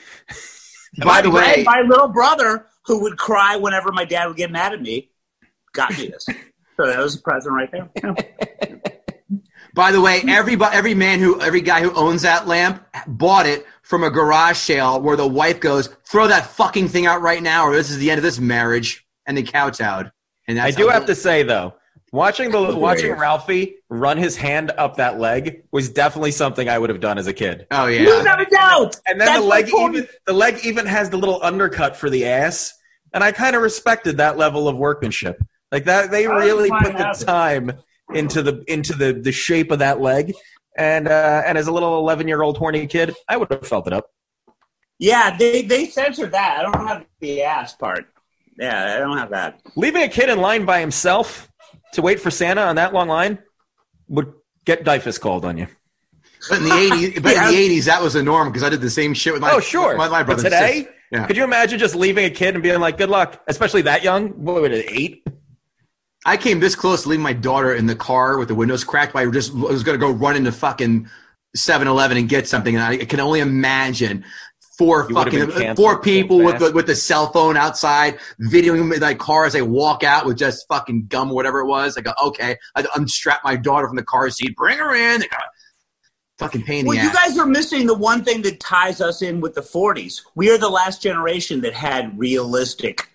[1.04, 4.74] By the way, my little brother, who would cry whenever my dad would get mad
[4.74, 5.12] at me,
[5.74, 6.26] got me this.
[6.26, 7.90] so that was a present right there.
[9.76, 13.66] by the way, every every man who every guy who owns that lamp bought it
[13.84, 17.66] from a garage sale where the wife goes, "Throw that fucking thing out right now,
[17.68, 20.12] or this is the end of this marriage," and they kowtowed.
[20.48, 21.76] And I do how- have to say though,
[22.12, 26.90] watching the watching Ralphie run his hand up that leg was definitely something I would
[26.90, 27.68] have done as a kid.
[27.72, 28.42] Oh Without yeah.
[28.42, 28.96] a doubt.
[29.08, 29.96] And then That's the leg point.
[29.96, 32.74] even the leg even has the little undercut for the ass,
[33.14, 35.42] and I kind of respected that level of workmanship.
[35.72, 37.26] Like that, they I really put the having it.
[37.26, 37.72] time
[38.14, 40.34] into the into the the shape of that leg.
[40.78, 43.88] And uh, and as a little eleven year old horny kid, I would have felt
[43.88, 44.12] it up.
[45.00, 46.60] Yeah, they they censored that.
[46.60, 48.06] I don't have the ass part.
[48.60, 49.60] Yeah, I don't have that.
[49.76, 51.50] Leaving a kid in line by himself
[51.98, 53.40] to wait for Santa on that long line
[54.08, 54.34] would
[54.66, 55.68] get DYFS called on you.
[56.50, 58.80] But in the eighties, but in the eighties, that was the norm because I did
[58.82, 59.52] the same shit with my.
[59.52, 59.98] Oh, sure.
[59.98, 60.50] my, my but brother.
[60.50, 60.56] sister.
[60.68, 61.26] today, Yeah.
[61.28, 64.30] could you imagine just leaving a kid and being like, "Good luck," especially that young?
[64.30, 65.28] What was it, eight?
[66.26, 69.14] I came this close to leaving my daughter in the car with the windows cracked.
[69.14, 71.08] But I just was going to go run into fucking
[71.56, 74.24] 7-Eleven and get something, and I can only imagine
[74.78, 76.66] four You fucking uh, four people with fast.
[76.66, 80.68] the, with the cell phone outside videoing my car as they walk out with just
[80.68, 81.98] fucking gum or whatever it was.
[81.98, 85.22] I go, okay, I unstrap my daughter from the car seat, bring her in.
[85.22, 85.28] Go,
[86.38, 87.16] fucking pain in Well, the you ass.
[87.16, 90.22] guys are missing the one thing that ties us in with the 40s.
[90.36, 93.10] We are the last generation that had realistic,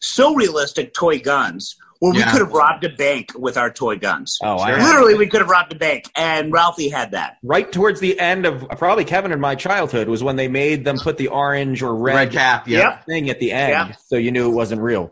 [0.00, 4.38] so realistic toy guns where we could have robbed a bank with our toy guns.
[4.42, 7.36] Oh, I Literally, we could have robbed a bank, and Ralphie had that.
[7.42, 10.98] right towards the end of probably Kevin and my childhood was when they made them
[10.98, 12.78] put the orange or red, red cap, yeah.
[12.90, 13.06] Yep.
[13.06, 13.92] thing at the end, Yeah.
[14.06, 15.10] so you knew it wasn't real.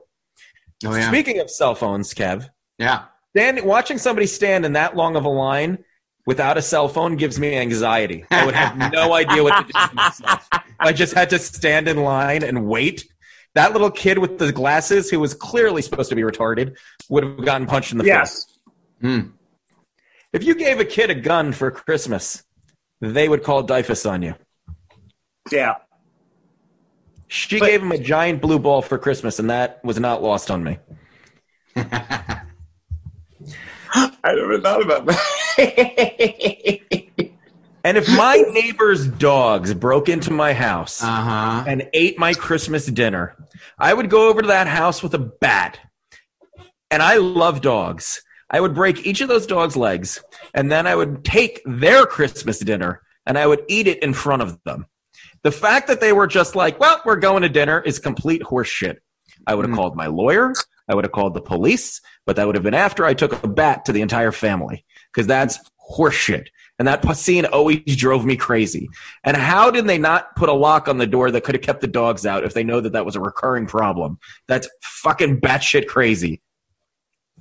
[0.84, 3.04] Oh yeah, Speaking of cell phones, Kev, yeah.
[3.34, 5.78] stand, watching somebody stand in that long of a line
[6.26, 8.24] without a cell phone gives me anxiety.
[8.30, 10.48] I would have no idea what to do myself.
[10.80, 13.06] I just had to stand in line and wait.
[13.54, 16.76] That little kid with the glasses, who was clearly supposed to be retarded,
[17.08, 18.08] would have gotten punched in the face.
[18.10, 18.46] Yes.
[19.00, 19.20] Hmm.
[20.32, 22.42] If you gave a kid a gun for Christmas,
[23.00, 24.34] they would call DYFS on you.
[25.52, 25.76] Yeah.
[27.28, 30.50] She But- gave him a giant blue ball for Christmas, and that was not lost
[30.50, 30.78] on me.
[31.76, 32.42] I
[34.34, 36.80] never thought about that.
[37.84, 41.64] And if my neighbor's dogs broke into my house Uh huh.
[41.66, 43.36] and ate my Christmas dinner,
[43.78, 45.78] I would go over to that house with a bat.
[46.90, 48.22] And I love dogs.
[48.50, 50.22] I would break each of those dogs' legs,
[50.54, 54.42] and then I would take their Christmas dinner and I would eat it in front
[54.42, 54.86] of them.
[55.42, 58.96] The fact that they were just like, well, we're going to dinner is complete horseshit.
[59.46, 59.76] I would have Mm.
[59.76, 60.52] called my lawyer.
[60.88, 63.48] I would have called the police, but that would have been after I took a
[63.48, 65.58] bat to the entire family because that's
[65.96, 66.46] horseshit.
[66.78, 68.88] And that scene always drove me crazy.
[69.22, 71.80] And how did they not put a lock on the door that could have kept
[71.80, 74.18] the dogs out if they know that that was a recurring problem?
[74.48, 76.40] That's fucking batshit crazy.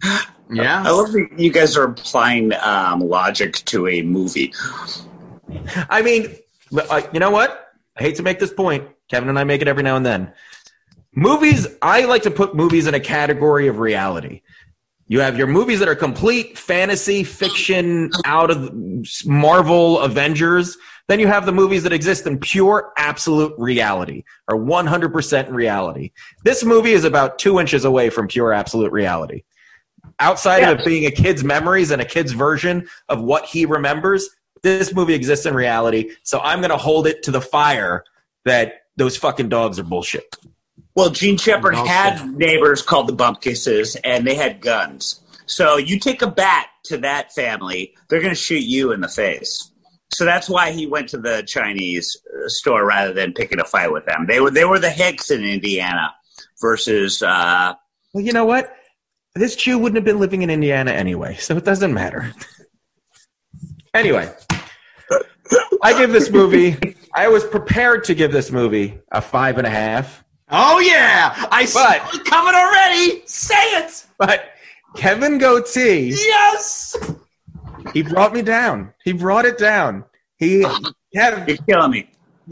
[0.52, 0.84] Yeah.
[0.86, 4.54] I love that you guys are applying um, logic to a movie.
[5.90, 6.36] I mean,
[6.78, 7.74] uh, you know what?
[7.98, 8.88] I hate to make this point.
[9.10, 10.32] Kevin and I make it every now and then.
[11.16, 14.42] Movies, I like to put movies in a category of reality.
[15.08, 18.74] You have your movies that are complete fantasy, fiction, out of
[19.26, 20.78] Marvel, Avengers.
[21.08, 26.12] Then you have the movies that exist in pure, absolute reality, or 100% reality.
[26.44, 29.44] This movie is about two inches away from pure, absolute reality.
[30.20, 34.30] Outside of it being a kid's memories and a kid's version of what he remembers,
[34.62, 36.12] this movie exists in reality.
[36.24, 38.06] So I'm going to hold it to the fire
[38.46, 40.36] that those fucking dogs are bullshit.
[40.96, 45.22] Well, Jean Shepherd had neighbors called the Bumpkisses, and they had guns.
[45.46, 49.08] So you take a bat to that family, they're going to shoot you in the
[49.08, 49.72] face.
[50.14, 53.92] So that's why he went to the Chinese uh, store rather than picking a fight
[53.92, 54.28] with them.
[54.28, 56.14] They were they were the Hicks in Indiana
[56.62, 57.74] versus uh,
[58.14, 58.72] Well, you know what?
[59.34, 62.32] This Jew wouldn't have been living in Indiana anyway, so it doesn't matter.
[63.96, 64.28] Anyway,
[65.84, 69.70] I give this movie, I was prepared to give this movie a five and a
[69.70, 70.23] half,
[70.56, 71.48] Oh yeah.
[71.52, 73.24] I see But- it coming already.
[73.26, 74.06] Say it.
[74.20, 74.52] but
[74.96, 76.96] Kevin Gootee, Yes.
[77.94, 78.94] he brought me down.
[79.04, 80.06] He brought it down.
[80.38, 80.64] He,
[81.16, 81.48] Kevin.
[81.48, 82.10] you're killing me.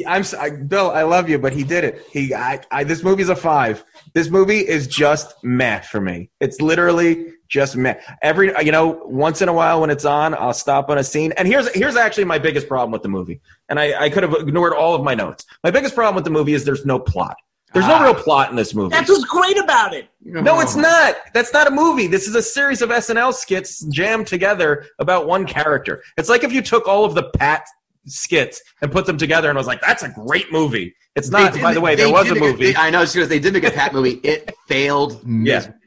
[0.07, 0.89] I'm s- I, Bill.
[0.89, 2.05] I love you, but he did it.
[2.11, 3.83] He, I, I, this movie's a five.
[4.13, 6.31] This movie is just meh for me.
[6.39, 7.95] It's literally just meh.
[8.21, 11.33] Every, you know, once in a while when it's on, I'll stop on a scene.
[11.33, 13.41] And here's, here's actually my biggest problem with the movie.
[13.69, 15.45] And I, I could have ignored all of my notes.
[15.63, 17.35] My biggest problem with the movie is there's no plot.
[17.73, 18.03] There's no Ah.
[18.03, 18.89] real plot in this movie.
[18.95, 20.09] That's what's great about it.
[20.23, 21.15] No, it's not.
[21.33, 22.07] That's not a movie.
[22.07, 26.03] This is a series of SNL skits jammed together about one character.
[26.17, 27.65] It's like if you took all of the Pat
[28.07, 31.53] skits and put them together and was like, "That's a great movie." It's not.
[31.53, 32.71] did- By the way, there was a make movie.
[32.73, 34.19] they- I know because they did make a Pat movie.
[34.23, 35.21] It failed.
[35.25, 35.55] Yeah.
[35.57, 35.77] miserably.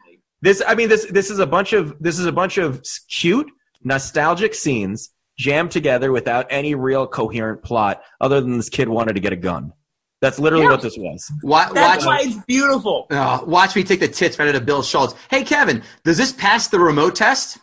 [0.42, 3.50] This, I mean, this this is a bunch of this is a bunch of cute,
[3.82, 9.20] nostalgic scenes jammed together without any real coherent plot other than this kid wanted to
[9.20, 9.72] get a gun.
[10.24, 10.70] That's literally Yeah.
[10.70, 11.30] what this was.
[11.42, 13.06] Wa- That's watch, why it's beautiful.
[13.10, 15.14] uh, watch me take the tits right out of Bill Schultz.
[15.28, 17.58] Hey, Kevin, does this pass the remote test?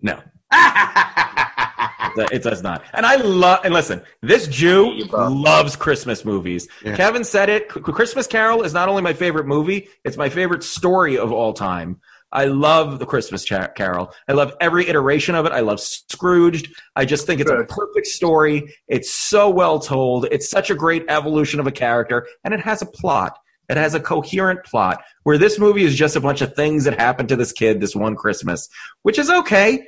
[0.00, 0.18] No.
[2.32, 2.82] It does not.
[2.94, 6.66] And I love, and listen, this Jew loves Christmas movies.
[6.82, 6.96] Yeah.
[6.96, 7.70] Kevin said it.
[7.70, 11.52] C- Christmas Carol is not only my favorite movie, it's my favorite story of all
[11.52, 12.00] time.
[12.36, 14.12] I love the Christmas Carol.
[14.28, 15.52] I love every iteration of it.
[15.52, 16.68] I love Scrooged.
[16.94, 18.76] I just think it's a perfect story.
[18.88, 20.26] It's so well told.
[20.30, 23.38] It's such a great evolution of a character, and it has a plot.
[23.70, 27.00] It has a coherent plot where this movie is just a bunch of things that
[27.00, 28.68] happened to this kid this one Christmas,
[29.00, 29.86] which is okay.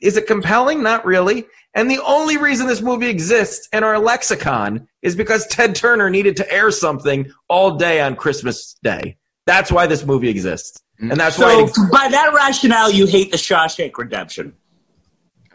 [0.00, 0.84] Is it compelling?
[0.84, 1.44] Not really.
[1.74, 6.36] And the only reason this movie exists in our lexicon is because Ted Turner needed
[6.36, 9.16] to air something all day on Christmas Day.
[9.44, 10.80] That's why this movie exists.
[11.00, 14.54] And that's why So, by that rationale, you hate the Shawshank Redemption.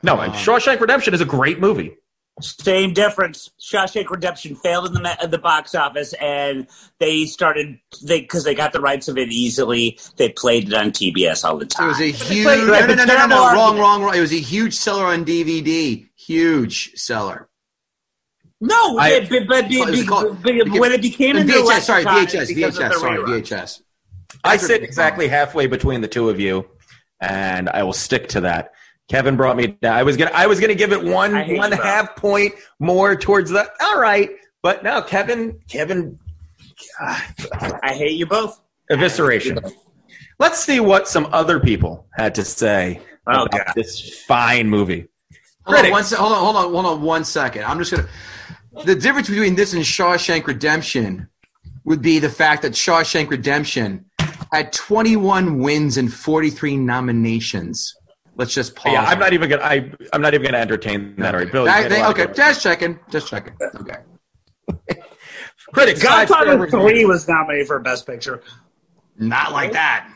[0.01, 1.97] no, Shawshank Redemption is a great movie.
[2.41, 3.49] Same difference.
[3.61, 6.67] Shawshank Redemption failed in the ma- the box office, and
[6.99, 9.97] they started they because they got the rights of it easily.
[10.17, 11.85] They played it on TBS all the time.
[11.85, 12.45] It was a huge.
[12.45, 13.53] Wait, No, no, no, no, no, no.
[13.53, 14.15] Wrong, wrong, wrong.
[14.15, 16.05] It was a huge seller on DVD.
[16.15, 17.47] Huge seller.
[18.59, 20.43] no, I- but, but, but, What was it called?
[20.43, 23.19] but when it became And into VHS, sorry, VHS, VHS, sorry.
[23.19, 23.81] VHS.
[24.43, 26.67] I sit exactly halfway between the two of you,
[27.19, 28.71] and I will stick to that.
[29.07, 29.95] Kevin brought me down.
[29.95, 33.51] I was gonna I was gonna give it one one you, half point more towards
[33.51, 34.31] the all right,
[34.63, 36.19] but no, Kevin Kevin
[36.99, 38.59] I hate you both.
[38.91, 39.71] evisceration.
[40.39, 43.73] Let's see what some other people had to say Oh, about God.
[43.75, 45.07] this fine movie.
[45.65, 47.63] Hold on, one se- hold on, hold on, hold on one second.
[47.63, 48.07] I'm just gonna.
[48.85, 51.27] The difference between this and Shawshank Redemption
[51.85, 54.05] would be the fact that Shawshank Redemption
[54.57, 57.95] had 21 wins and 43 nominations.
[58.37, 58.93] Let's just pause.
[58.93, 59.63] Yeah, I'm not even gonna.
[59.63, 61.33] I, I'm not even gonna entertain that.
[61.33, 61.67] All right, Bill.
[61.69, 63.53] I had a think- okay, just checking, just checking.
[63.75, 63.95] Okay.
[65.73, 66.03] Critics.
[66.03, 66.69] five-star Godfather.
[66.69, 68.41] Three was nominated for Best Picture.
[69.17, 70.09] Not like that.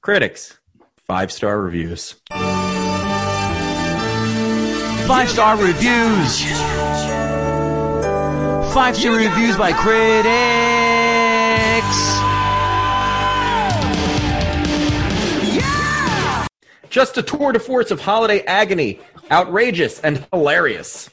[0.00, 0.58] Critics.
[1.06, 2.14] Five star reviews.
[5.06, 6.42] Five star reviews.
[8.72, 10.36] Five star reviews by critics.
[16.96, 21.10] Just a tour de force of holiday agony, outrageous and hilarious.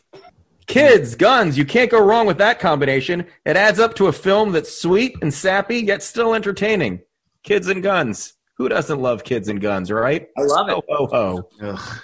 [0.65, 3.27] Kids, guns, you can't go wrong with that combination.
[3.43, 7.01] It adds up to a film that's sweet and sappy, yet still entertaining.
[7.43, 8.36] Kids and guns.
[8.55, 10.29] Who doesn't love kids and guns, right?
[10.38, 10.81] I love it.
[10.88, 11.49] Ho, ho, ho.
[11.61, 12.01] Ugh.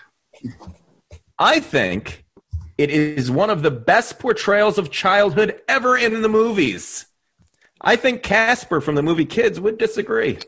[1.40, 2.26] I think
[2.78, 7.06] it is one of the best portrayals of childhood ever in the movies.
[7.80, 10.40] I think Casper from the movie Kids would disagree.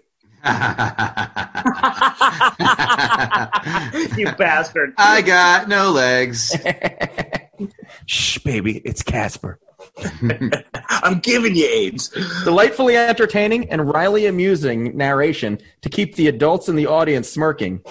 [4.17, 4.93] you bastard.
[4.97, 6.55] I got no legs.
[8.07, 9.59] Shh, baby, it's Casper.
[10.89, 12.09] I'm giving you AIDS.
[12.43, 17.81] Delightfully entertaining and wryly amusing narration to keep the adults in the audience smirking,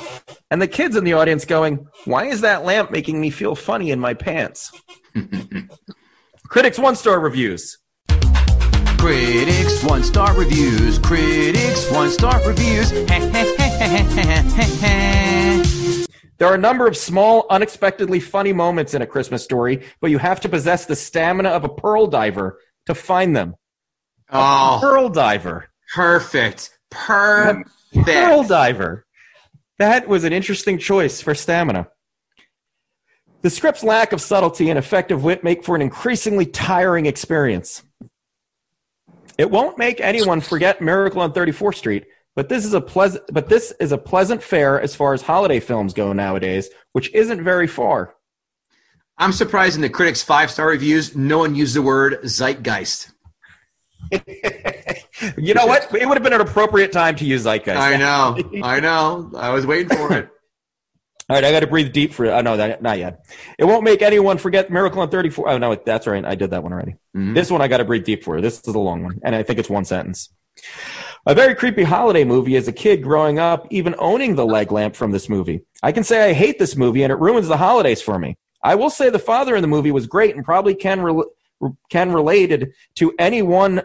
[0.50, 3.90] and the kids in the audience going, Why is that lamp making me feel funny
[3.90, 4.72] in my pants?
[6.48, 7.78] Critics one star reviews.
[9.00, 10.98] Critics one star reviews.
[10.98, 12.92] Critics one star reviews.
[16.36, 20.16] There are a number of small, unexpectedly funny moments in a Christmas story, but you
[20.16, 23.56] have to possess the stamina of a pearl diver to find them.
[24.30, 25.68] Oh, Pearl diver.
[25.94, 26.70] perfect.
[26.90, 27.68] Perfect.
[28.06, 29.04] Pearl diver.
[29.78, 31.88] That was an interesting choice for stamina.
[33.42, 37.82] The script's lack of subtlety and effective wit make for an increasingly tiring experience.
[39.40, 42.04] It won't make anyone forget Miracle on 34th Street,
[42.36, 45.60] but this is a pleasant but this is a pleasant fare as far as holiday
[45.60, 48.16] films go nowadays, which isn't very far.
[49.16, 53.12] I'm surprised in the critics' five star reviews, no one used the word zeitgeist.
[55.36, 55.94] You know what?
[55.94, 57.76] It would have been an appropriate time to use Zeitgeist.
[57.76, 58.38] I know.
[58.62, 59.30] I know.
[59.36, 60.30] I was waiting for it.
[61.30, 62.30] All right, I got to breathe deep for it.
[62.30, 63.24] Oh, no, that, not yet.
[63.56, 65.48] It won't make anyone forget Miracle on 34.
[65.48, 66.24] Oh, no, that's right.
[66.24, 66.96] I did that one already.
[67.16, 67.34] Mhm.
[67.34, 68.40] This one I got to breathe deep for.
[68.40, 70.30] This is a long one, and I think it's one sentence.
[71.26, 74.96] A very creepy holiday movie as a kid growing up, even owning the leg lamp
[74.96, 75.60] from this movie.
[75.84, 78.36] I can say I hate this movie, and it ruins the holidays for me.
[78.64, 81.30] I will say the father in the movie was great and probably can rel-
[81.90, 83.82] can related to anyone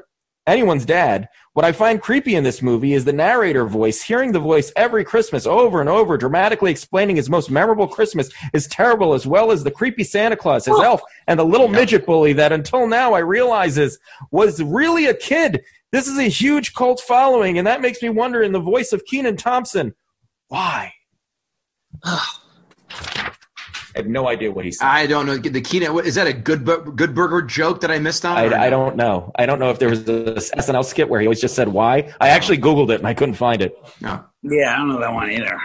[0.48, 1.30] anyone's dad.
[1.54, 4.02] What I find creepy in this movie is the narrator voice.
[4.02, 8.68] Hearing the voice every Christmas over and over, dramatically explaining his most memorable Christmas is
[8.68, 12.34] terrible, as well as the creepy Santa Claus, his elf, and the little midget bully
[12.34, 14.00] that until now I realize is
[14.32, 15.64] was really a kid.
[15.92, 19.06] This is a huge cult following, and that makes me wonder in the voice of
[19.06, 19.96] Kenan Thompson,
[20.50, 20.94] why?
[23.96, 24.86] I have no idea what he said.
[24.86, 25.38] I don't know.
[25.38, 26.66] The Kenan, is that a good
[26.98, 28.38] good burger joke that I missed on?
[28.38, 29.32] or I, I don't know.
[29.36, 32.14] I don't know if there was a SNL skit where he always just said why.
[32.20, 33.78] I actually Googled it and I couldn't find it.
[34.02, 34.22] No.
[34.44, 35.58] Yeah, I don't know that one either.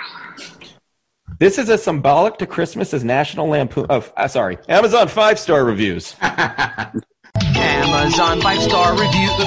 [1.40, 3.86] This is as symbolic to Christmas as National Lampoon.
[3.86, 6.14] Of uh, sorry, Amazon five star reviews.
[6.22, 7.02] Amazon
[8.42, 9.40] five star reviews.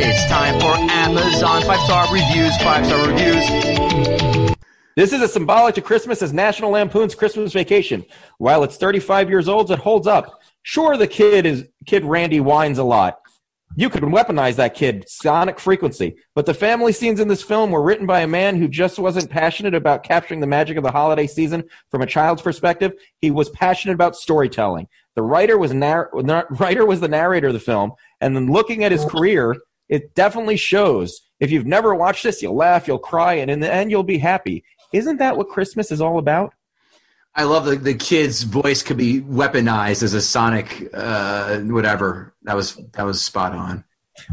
[0.00, 2.56] It's time for Amazon five star reviews.
[2.62, 4.57] Five star reviews.
[4.98, 8.04] This is as symbolic to Christmas as National Lampoon's Christmas Vacation.
[8.38, 10.40] While it's 35 years old, it holds up.
[10.64, 13.20] Sure, the kid is kid Randy whines a lot.
[13.76, 16.16] You could weaponize that kid, sonic frequency.
[16.34, 19.30] But the family scenes in this film were written by a man who just wasn't
[19.30, 22.92] passionate about capturing the magic of the holiday season from a child's perspective.
[23.20, 24.88] He was passionate about storytelling.
[25.14, 29.04] The writer was writer was the narrator of the film, and then looking at his
[29.04, 29.54] career,
[29.88, 31.20] it definitely shows.
[31.38, 34.18] If you've never watched this, you'll laugh, you'll cry, and in the end, you'll be
[34.18, 34.64] happy.
[34.92, 36.52] Isn't that what Christmas is all about?
[37.34, 42.34] I love the the kid's voice could be weaponized as a sonic uh, whatever.
[42.42, 43.84] That was that was spot on.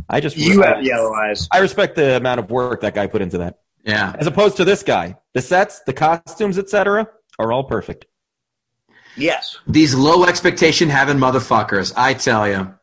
[0.10, 1.48] I just You have yellow eyes.
[1.52, 3.60] I respect the amount of work that guy put into that.
[3.84, 4.16] Yeah.
[4.18, 8.06] As opposed to this guy, the sets, the costumes, etc., are all perfect.
[9.16, 9.58] Yes.
[9.68, 12.74] These low expectation having motherfuckers, I tell you.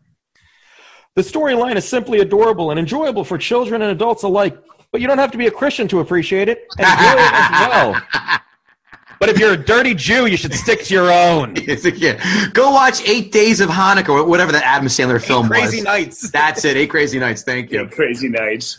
[1.15, 4.57] The storyline is simply adorable and enjoyable for children and adults alike,
[4.93, 7.69] but you don't have to be a Christian to appreciate it and enjoy it as
[7.69, 8.03] well.
[9.19, 11.55] But if you're a dirty Jew, you should stick to your own.
[11.97, 12.51] yeah.
[12.53, 15.71] Go watch Eight Days of Hanukkah or whatever that Adam Sandler film Crazy was.
[15.71, 16.31] Crazy Nights.
[16.33, 16.77] That's it.
[16.77, 17.43] Eight Crazy Nights.
[17.43, 17.87] Thank you.
[17.87, 18.79] Crazy nights.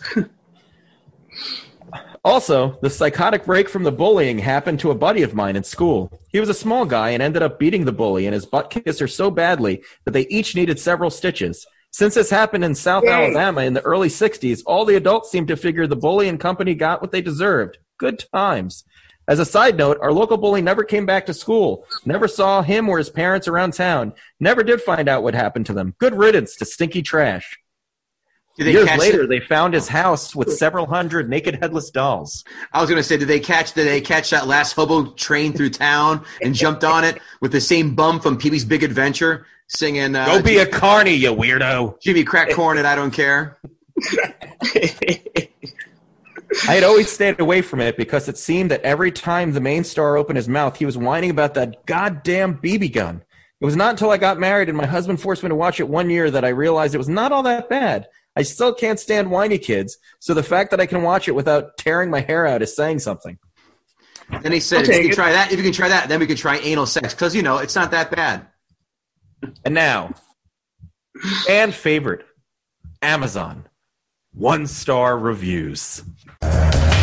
[2.26, 6.11] Also, the psychotic break from the bullying happened to a buddy of mine in school.
[6.30, 8.99] He was a small guy and ended up beating the bully and his butt kissed
[8.99, 11.66] her so badly that they each needed several stitches.
[11.94, 13.12] Since this happened in South Yay.
[13.12, 16.74] Alabama in the early 60s, all the adults seemed to figure the bully and company
[16.74, 17.78] got what they deserved.
[18.00, 18.84] Good times.
[19.28, 22.89] As a side note, our local bully never came back to school, never saw him
[22.89, 25.94] or his parents around town, never did find out what happened to them.
[26.00, 27.60] Good riddance to stinky trash.
[28.58, 29.28] Did they Years catch later, it?
[29.28, 32.44] they found his house with several hundred naked headless dolls.
[32.74, 33.74] I was going to say, did they catch?
[33.74, 37.62] Did they catch that last hobo train through town and jumped on it with the
[37.62, 40.16] same bum from Pee Wee's Big Adventure singing?
[40.16, 41.99] Uh, Go be a carny, you weirdo.
[42.01, 43.59] Jimmy Crack Corn and I don't care.
[46.68, 49.84] I had always stayed away from it because it seemed that every time the main
[49.84, 53.24] star opened his mouth, he was whining about that goddamn BB gun.
[53.59, 55.88] It was not until I got married and my husband forced me to watch it
[55.88, 58.07] one year that I realized it was not all that bad.
[58.36, 61.78] I still can't stand whiny kids, so the fact that I can watch it without
[61.78, 63.38] tearing my hair out is saying something.
[64.41, 65.16] Then he said, if you can it.
[65.16, 67.43] try that, if you can try that, then we can try anal sex because you
[67.43, 68.47] know it's not that bad.
[69.66, 70.14] And now,
[71.50, 72.26] and favorite,
[73.02, 73.66] Amazon,
[74.34, 76.04] one star reviews.
[76.41, 76.94] Amazon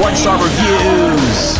[0.00, 1.58] one star reviews.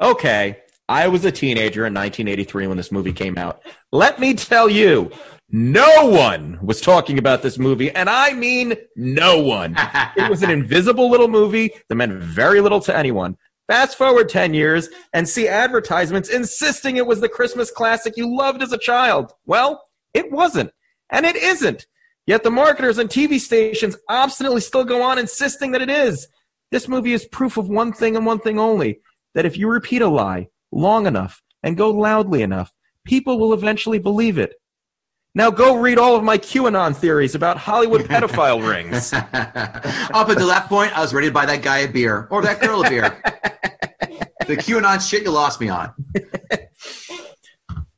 [0.00, 3.62] Okay, I was a teenager in 1983 when this movie came out.
[3.92, 5.10] Let me tell you,
[5.50, 9.76] no one was talking about this movie, and I mean no one.
[10.16, 13.36] It was an invisible little movie that meant very little to anyone.
[13.68, 18.62] Fast forward 10 years and see advertisements insisting it was the Christmas classic you loved
[18.62, 19.32] as a child.
[19.44, 20.72] Well, it wasn't,
[21.10, 21.86] and it isn't.
[22.26, 26.28] Yet the marketers and TV stations obstinately still go on insisting that it is.
[26.70, 29.00] This movie is proof of one thing and one thing only
[29.34, 32.72] that if you repeat a lie long enough and go loudly enough,
[33.04, 34.54] people will eventually believe it.
[35.34, 39.12] Now go read all of my QAnon theories about Hollywood pedophile rings.
[40.12, 42.60] Up until that point, I was ready to buy that guy a beer or that
[42.60, 43.20] girl a beer.
[44.46, 45.92] the QAnon shit you lost me on.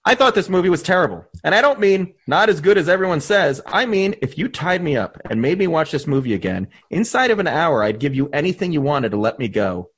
[0.05, 1.25] I thought this movie was terrible.
[1.45, 3.61] And I don't mean not as good as everyone says.
[3.67, 7.31] I mean, if you tied me up and made me watch this movie again, inside
[7.31, 9.91] of an hour, I'd give you anything you wanted to let me go.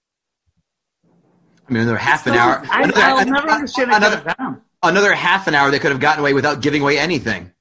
[1.68, 2.62] I mean, another half an hour.
[2.70, 3.96] I, another, I'll never understand it.
[3.96, 7.52] another, another half an hour they could have gotten away without giving away anything.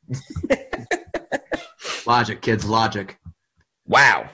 [2.06, 3.20] logic, kids, logic.
[3.88, 4.30] Wow.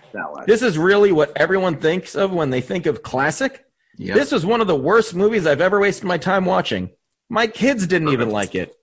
[0.45, 3.65] This is really what everyone thinks of when they think of classic.
[3.97, 4.15] Yep.
[4.15, 6.91] This was one of the worst movies I've ever wasted my time watching.
[7.29, 8.73] My kids didn't even like it.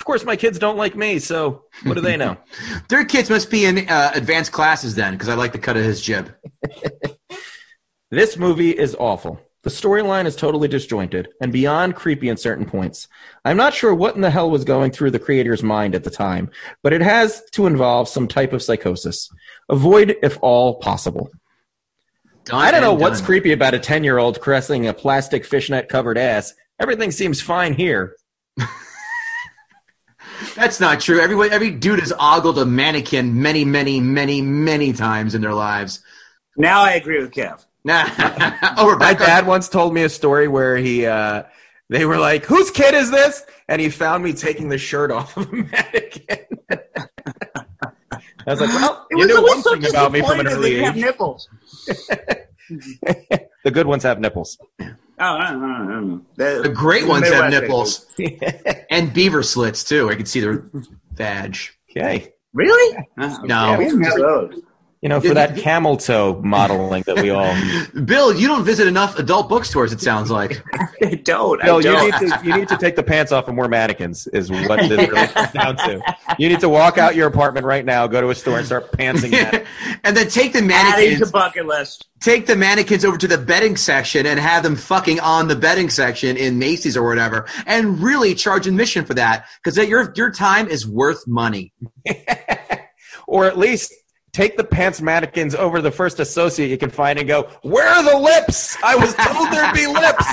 [0.00, 2.36] Of course, my kids don't like me, so what do they know?
[2.88, 5.84] Their kids must be in uh, advanced classes then, because I like the cut of
[5.84, 6.34] his jib.
[8.10, 9.40] This movie is awful.
[9.66, 13.08] The storyline is totally disjointed and beyond creepy in certain points.
[13.44, 16.10] I'm not sure what in the hell was going through the creator's mind at the
[16.10, 16.52] time,
[16.84, 19.28] but it has to involve some type of psychosis.
[19.68, 21.32] Avoid if all possible.
[22.44, 23.26] Done I don't know what's done.
[23.26, 26.54] creepy about a 10 year old caressing a plastic fishnet covered ass.
[26.78, 28.14] Everything seems fine here.
[30.54, 31.18] That's not true.
[31.20, 36.04] Every every dude has ogled a mannequin many, many, many, many times in their lives.
[36.56, 37.66] Now I agree with Kev.
[37.88, 41.44] Oh, we're My dad once told me a story where he, uh,
[41.88, 45.36] they were like, "Whose kid is this?" And he found me taking the shirt off
[45.36, 46.38] of a mannequin.
[48.48, 50.46] I was like, "Well, It you was knew one so thing about me from an
[50.46, 51.04] disappointing that early they have age.
[51.04, 51.48] nipples.
[53.64, 56.20] the good ones have nipples." Oh, I don't know, I don't know.
[56.34, 58.04] The, The great the ones have nipples
[58.90, 60.10] and beaver slits too.
[60.10, 60.64] I can see their
[61.12, 61.78] badge.
[61.90, 62.98] Okay, Really?
[63.18, 63.70] Oh, No.
[63.70, 64.60] yeah, we didn't have those.
[65.06, 67.54] You know, for that camel toe modeling that we all.
[68.06, 69.92] Bill, you don't visit enough adult bookstores.
[69.92, 70.60] It sounds like.
[71.00, 71.62] I don't.
[71.62, 72.20] Bill, you don't.
[72.20, 74.26] need to you need to take the pants off of more mannequins.
[74.26, 76.02] Is what this really comes down to.
[76.40, 78.90] You need to walk out your apartment right now, go to a store, and start
[78.90, 79.32] pantsing
[80.02, 82.08] and then take the Adding to mannequins, bucket list.
[82.20, 85.88] take the mannequins over to the bedding section and have them fucking on the bedding
[85.88, 90.66] section in Macy's or whatever, and really charge admission for that because your your time
[90.66, 91.72] is worth money.
[93.28, 93.92] or at least
[94.36, 98.04] take the pants mannequins over the first associate you can find and go, "Where are
[98.04, 98.76] the lips?
[98.84, 100.26] I was told there'd be lips."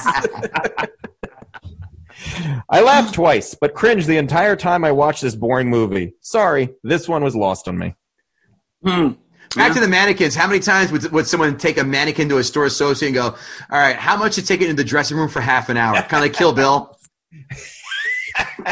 [2.69, 6.15] I laughed twice, but cringed the entire time I watched this boring movie.
[6.21, 7.95] Sorry, this one was lost on me.
[8.85, 9.13] Hmm.
[9.55, 10.35] Back to the mannequins.
[10.35, 13.23] How many times would, would someone take a mannequin to a store associate and go,
[13.23, 16.01] "All right, how much to take it into the dressing room for half an hour?"
[16.03, 16.97] Kind of Kill Bill.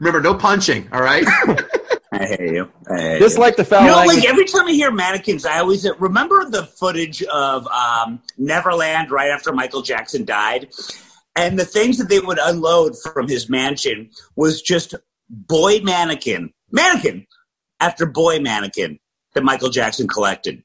[0.00, 0.88] Remember, no punching.
[0.92, 1.24] All right.
[2.20, 2.70] I hate you.
[2.90, 3.40] I Just you.
[3.42, 4.18] like the foul You know, language.
[4.18, 9.30] like every time I hear mannequins, I always remember the footage of um, Neverland right
[9.30, 10.70] after Michael Jackson died,
[11.36, 14.94] and the things that they would unload from his mansion was just
[15.28, 17.26] boy mannequin, mannequin
[17.80, 18.98] after boy mannequin
[19.34, 20.62] that Michael Jackson collected.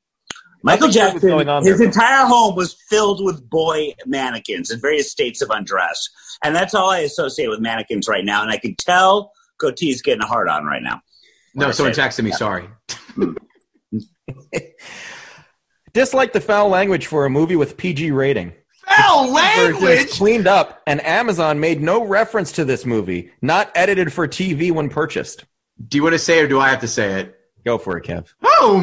[0.61, 1.21] Michael Jackson,
[1.63, 1.87] his there.
[1.87, 6.09] entire home was filled with boy mannequins in various states of undress,
[6.43, 8.41] and that's all I associate with mannequins right now.
[8.41, 9.31] And I can tell
[9.61, 11.01] Gootee's getting a hard on right now.
[11.55, 12.31] No, someone texted me.
[12.31, 12.69] Sorry.
[15.93, 18.53] Dislike the foul language for a movie with PG rating.
[18.87, 23.31] Foul Version is cleaned up, and Amazon made no reference to this movie.
[23.41, 25.45] Not edited for TV when purchased.
[25.87, 27.35] Do you want to say it or do I have to say it?
[27.65, 28.27] Go for it, Kev.
[28.61, 28.77] Oh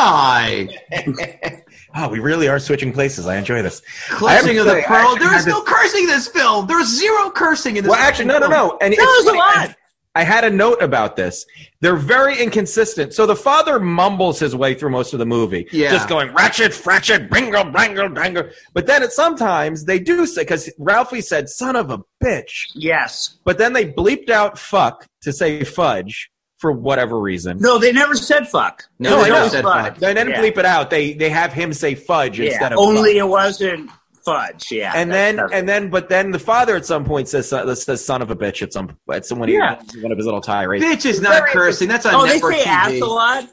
[0.00, 0.68] my!
[1.94, 3.26] Oh, we really are switching places.
[3.26, 3.82] I enjoy this.
[4.10, 5.16] Clutching I of the to say, pearl.
[5.16, 6.66] There is had no cursing in this film.
[6.68, 7.90] There's zero cursing in this.
[7.90, 8.78] Well, actually, no, no, no.
[8.80, 9.76] And That it's was a lot.
[10.16, 11.46] I had a note about this.
[11.80, 13.14] They're very inconsistent.
[13.14, 15.90] So the father mumbles his way through most of the movie, Yeah.
[15.92, 18.44] just going ratchet, fratchet, bringle, brangle, dangle.
[18.74, 23.36] But then at sometimes they do say because Ralphie said "son of a bitch," Yes.
[23.44, 27.58] but then they bleeped out "fuck" to say fudge for whatever reason.
[27.60, 28.84] No, they never said fuck.
[28.98, 29.84] No, No, they I never said Fuck.
[29.86, 29.98] fuck.
[29.98, 30.42] They didn't Yeah.
[30.42, 30.90] bleep it out.
[30.90, 32.86] They they have him say fudge Yeah, instead of fuck.
[32.86, 33.18] only fuck.
[33.20, 33.90] it wasn't
[34.24, 34.70] fudge.
[34.70, 34.92] Yeah.
[34.94, 38.04] And then that's- and then but then the father at some point says uh, says
[38.04, 39.80] son of a bitch at some at some when he Yeah.
[40.02, 40.84] one of his little tirades.
[40.84, 41.88] Bitch is not Very cursing.
[41.88, 43.44] That's on oh, they network say ass a lot.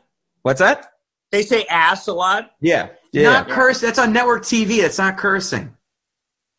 [0.43, 0.91] What's that?
[1.31, 2.51] They say ass a lot.
[2.61, 2.89] Yeah.
[3.11, 3.23] Yeah.
[3.31, 3.81] Not curse.
[3.81, 4.81] That's on network TV.
[4.81, 5.73] That's not cursing.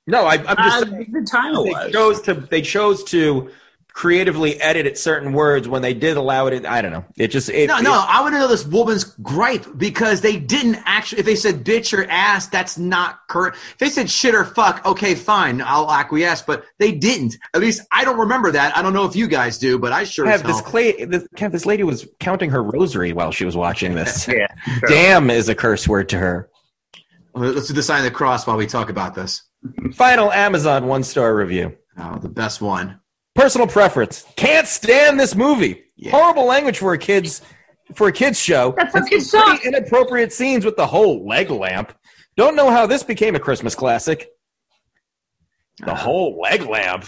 [0.06, 1.92] no, I, I'm just Uh, saying the time it they was.
[1.92, 3.50] chose to they chose to
[3.92, 6.52] creatively edit at certain words when they did allow it.
[6.52, 7.04] In, I don't know.
[7.16, 8.04] It just it, No, no.
[8.08, 11.20] I want to know this woman's gripe because they didn't actually.
[11.20, 13.56] If they said bitch or ass, that's not correct.
[13.72, 16.42] If they said shit or fuck, okay, fine, I'll acquiesce.
[16.42, 17.36] But they didn't.
[17.54, 18.76] At least I don't remember that.
[18.76, 21.66] I don't know if you guys do, but I sure have this clay, this, this
[21.66, 24.28] lady was counting her rosary while she was watching this.
[24.38, 24.46] Yeah.
[24.78, 24.88] sure.
[24.88, 26.50] Damn is a curse word to her.
[27.34, 29.42] Let's do the sign of the cross while we talk about this.
[29.94, 31.76] Final Amazon one star review.
[31.96, 33.00] Oh, the best one.
[33.38, 34.24] Personal preference.
[34.34, 35.84] Can't stand this movie.
[35.96, 36.10] Yeah.
[36.10, 37.40] Horrible language for a kids
[37.94, 38.74] for a kids show.
[38.76, 39.64] That fucking And some pretty sucks.
[39.66, 41.92] inappropriate scenes with the whole leg lamp.
[42.36, 44.28] Don't know how this became a Christmas classic.
[45.86, 47.04] The whole leg lamp.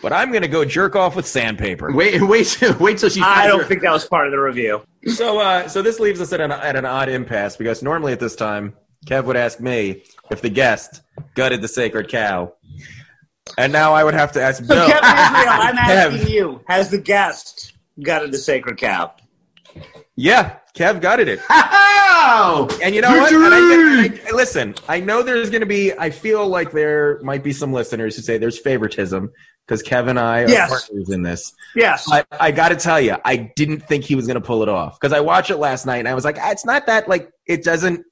[0.00, 1.92] But I'm gonna go jerk off with sandpaper.
[1.92, 3.20] Wait, wait, wait till she.
[3.20, 4.82] I don't her- think that was part of the review.
[5.04, 8.20] So, uh, so this leaves us at an, at an odd impasse because normally at
[8.20, 8.74] this time,
[9.06, 11.02] Kev would ask me if the guest
[11.34, 12.54] gutted the sacred cow,
[13.58, 14.86] and now I would have to ask So, Bill.
[14.88, 15.76] Kevin Israel, I'm
[16.12, 16.14] Kev.
[16.20, 17.72] asking you: Has the guest
[18.02, 19.12] gutted the sacred cow?
[20.16, 21.40] Yeah, Kev gutted it.
[21.50, 22.68] Ow!
[22.82, 23.32] And you know what?
[23.32, 24.20] I!
[24.28, 25.92] I- listen, I know there's going to be.
[25.92, 29.30] I feel like there might be some listeners who say there's favoritism
[29.66, 30.68] because Kevin and I are Yes.
[30.70, 31.52] partners in this.
[31.76, 32.06] Yes.
[32.08, 34.68] But I got to tell you, I didn't think he was going to pull it
[34.68, 37.08] off because I watched it last night and I was like, "Ah, it's not that
[37.08, 38.04] like it doesn't.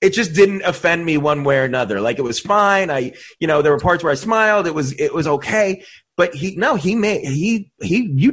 [0.00, 2.00] It just didn't offend me one way or another.
[2.00, 2.90] Like it was fine.
[2.90, 4.66] I, you know, there were parts where I smiled.
[4.66, 5.84] It was it was okay.
[6.16, 8.32] But he no, he made he he you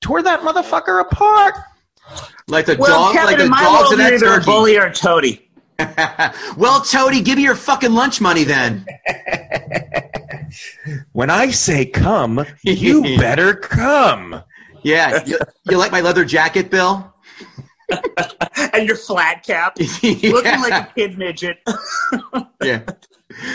[0.00, 1.54] tore that motherfucker apart.
[2.46, 4.44] Like the well, dog, Kevin, like the in my dogs world, that either a turkey.
[4.46, 5.48] bully or toady.
[6.56, 8.84] well, Toady, give me your fucking lunch money then.
[11.12, 14.42] When I say come, you better come.
[14.82, 17.12] Yeah, you, you like my leather jacket, Bill?
[17.90, 18.02] And
[18.74, 21.58] and your flat cap, looking like a kid midget.
[22.62, 22.82] yeah.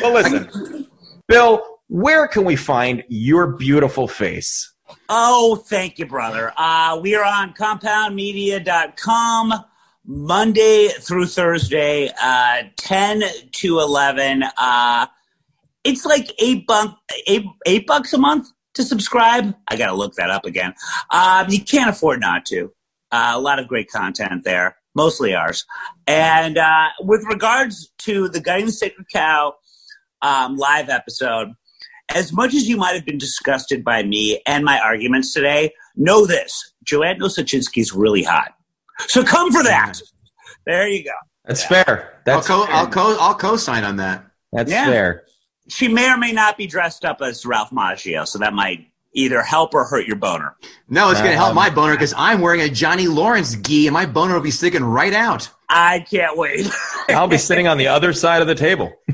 [0.01, 0.87] Well, listen,
[1.27, 4.71] Bill, where can we find your beautiful face?
[5.09, 6.53] Oh, thank you, brother.
[6.57, 9.53] Uh, we are on compoundmedia.com
[10.05, 13.23] Monday through Thursday, uh, 10
[13.53, 14.43] to 11.
[14.57, 15.07] Uh,
[15.83, 16.97] it's like eight, buck,
[17.27, 19.53] eight, eight bucks a month to subscribe.
[19.67, 20.73] I got to look that up again.
[21.09, 22.71] Um, you can't afford not to.
[23.13, 25.65] Uh, a lot of great content there, mostly ours.
[26.07, 29.53] And uh, with regards to the Gutting the Sacred Cow
[30.23, 31.49] um, live episode,
[32.09, 36.25] as much as you might have been disgusted by me and my arguments today, know
[36.25, 38.55] this Joanne Osachinsky is really hot.
[39.01, 40.01] So come for that.
[40.65, 41.11] There you go.
[41.45, 42.19] That's fair.
[42.25, 42.75] That's I'll co fair.
[42.75, 44.25] I'll co I'll co-sign on that.
[44.51, 44.85] That's Yeah.
[44.85, 45.23] fair.
[45.69, 49.41] She may or may not be dressed up as Ralph Macchio, so that might either
[49.41, 50.55] help or hurt your boner.
[50.89, 53.93] No, it's gonna help Um, my boner because I'm wearing a Johnny Lawrence gi and
[53.93, 55.49] my boner will be sticking right out.
[55.69, 56.69] I can't wait.
[57.09, 58.91] I'll be sitting on the other side of the table.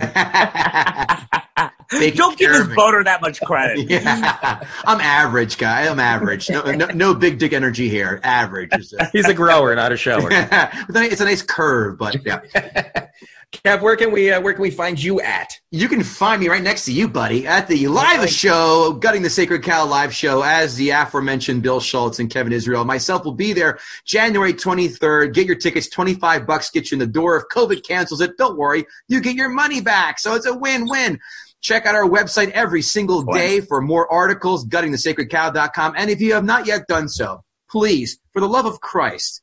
[1.89, 3.79] Taking Don't give care his boner that much credit.
[3.89, 4.63] Yeah.
[4.85, 5.87] I'm average, guy.
[5.87, 6.49] I'm average.
[6.49, 8.19] No, no, no big dick energy here.
[8.23, 8.69] Average.
[8.73, 10.29] It's He's a grower, not a shower.
[10.31, 12.41] it's a nice curve, but yeah.
[13.51, 15.59] Kev, where can we uh, where can we find you at?
[15.71, 19.29] You can find me right next to you, buddy, at the live show, Gutting the
[19.29, 22.85] Sacred Cow live show, as the aforementioned Bill Schultz and Kevin Israel.
[22.85, 25.33] Myself will be there January 23rd.
[25.33, 27.37] Get your tickets, 25 bucks, get you in the door.
[27.37, 30.19] If COVID cancels it, don't worry, you get your money back.
[30.19, 31.19] So it's a win-win.
[31.61, 35.93] Check out our website every single day for more articles, guttingthesacredcow.com.
[35.97, 39.41] And if you have not yet done so, please, for the love of Christ,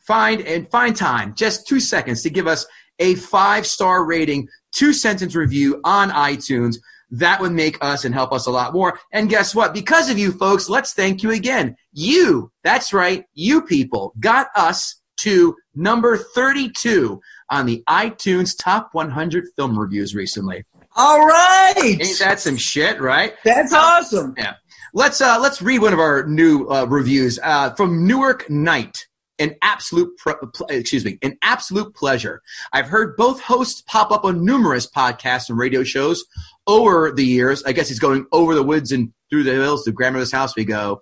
[0.00, 2.66] find and find time, just two seconds, to give us
[2.98, 6.76] a five star rating, two sentence review on iTunes.
[7.10, 8.98] That would make us and help us a lot more.
[9.12, 9.74] And guess what?
[9.74, 11.76] Because of you folks, let's thank you again.
[11.92, 17.20] You, that's right, you people got us to number 32
[17.50, 20.64] on the iTunes top 100 film reviews recently.
[20.96, 21.74] All right.
[21.76, 23.34] Ain't that some shit, right?
[23.44, 24.34] That's awesome.
[24.36, 24.54] Yeah.
[24.94, 29.06] Let's uh, let's read one of our new uh, reviews uh, from Newark Knight.
[29.38, 32.42] An absolute, pre- pl- excuse me, an absolute pleasure.
[32.72, 36.22] I've heard both hosts pop up on numerous podcasts and radio shows
[36.66, 37.64] over the years.
[37.64, 40.54] I guess he's going over the woods and through the hills to grandmother's house.
[40.54, 41.00] We go.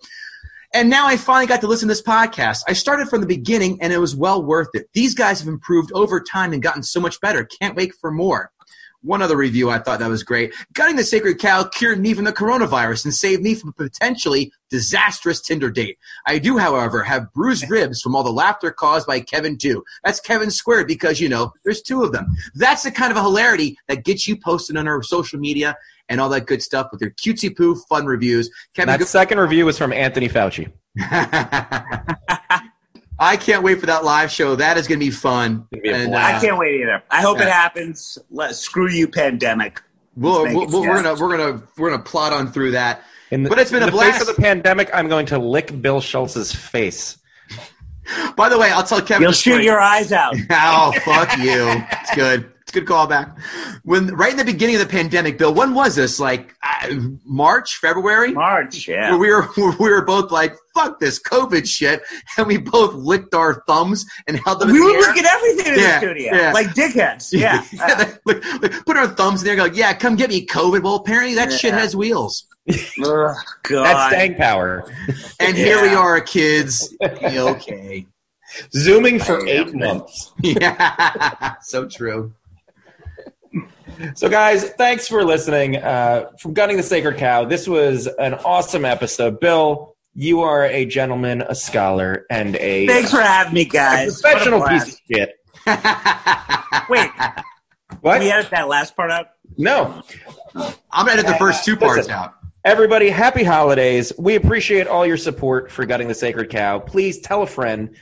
[0.73, 2.63] And now I finally got to listen to this podcast.
[2.69, 4.89] I started from the beginning and it was well worth it.
[4.95, 7.45] These guys have improved over time and gotten so much better.
[7.45, 8.53] Can't wait for more.
[9.03, 10.53] One other review I thought that was great.
[10.75, 14.53] Gutting the Sacred Cow cured me from the coronavirus and saved me from a potentially
[14.69, 15.99] disastrous Tinder date.
[16.27, 19.83] I do, however, have bruised ribs from all the laughter caused by Kevin too.
[20.05, 22.27] That's Kevin squared because, you know, there's two of them.
[22.55, 25.77] That's the kind of a hilarity that gets you posted on our social media
[26.11, 28.51] and all that good stuff with your cutesy poo fun reviews.
[28.75, 30.71] Kevin, That second review was from Anthony Fauci.
[33.21, 34.57] I can't wait for that live show.
[34.57, 35.69] That is going to be fun.
[35.71, 36.43] Be And, blast.
[36.43, 37.03] I can't wait either.
[37.11, 38.17] I hope it happens.
[38.31, 39.81] Let screw you, pandemic.
[40.17, 43.05] We'll, we'll, we'll, we're gonna we're gonna we're gonna plot on through that.
[43.31, 44.29] In the, But it's been in a the face blast.
[44.29, 44.91] of the pandemic.
[44.93, 47.19] I'm going to lick Bill Schultz's face.
[48.37, 49.23] By the way, I'll tell Kevin.
[49.23, 49.65] You'll shoot story.
[49.65, 50.35] your eyes out.
[50.51, 51.67] Oh fuck you!
[51.93, 52.50] It's good.
[52.71, 53.37] It's a good callback.
[53.83, 56.21] When right in the beginning of the pandemic, Bill, when was this?
[56.21, 56.95] Like uh,
[57.25, 58.33] March, February?
[58.33, 59.11] March, yeah.
[59.11, 59.49] Where we were
[59.81, 62.01] we were both like, "Fuck this COVID shit,"
[62.39, 64.71] and we both licked our thumbs and held them.
[64.71, 65.01] We in were the air.
[65.01, 66.53] looking at everything in Yeah, the studio, yeah.
[66.53, 67.33] like dickheads.
[67.41, 67.65] Yeah.
[67.73, 68.15] yeah.
[68.25, 69.57] like, like, put our thumbs in there.
[69.57, 70.85] Go, yeah, come get me COVID.
[70.85, 72.47] Well, apparently that shit has wheels.
[72.69, 73.35] Ugh,
[73.65, 73.85] God.
[73.85, 74.85] That's staying power.
[75.41, 76.95] And here we are, kids.
[77.03, 78.07] okay.
[78.75, 80.33] Zooming for eight months.
[80.43, 81.55] Yeah.
[81.63, 82.33] so true.
[84.15, 85.77] So, guys, thanks for listening.
[85.77, 89.41] Uh, from Gutting the Sacred Cow, this was an awesome episode.
[89.41, 94.21] Bill, you are a gentleman, a scholar, and a, Thanks for having me, a guys.
[94.21, 95.35] professional a piece of shit.
[96.89, 97.11] Wait,
[98.01, 98.15] What?
[98.15, 99.27] can we edit that last part out?
[99.59, 100.03] No.
[100.55, 102.13] I'm gonna edit the first two parts Listen.
[102.13, 102.35] out.
[102.65, 104.13] Everybody, happy holidays.
[104.19, 106.79] We appreciate all your support for Gutting the Sacred Cow.
[106.79, 107.97] Please tell a friend.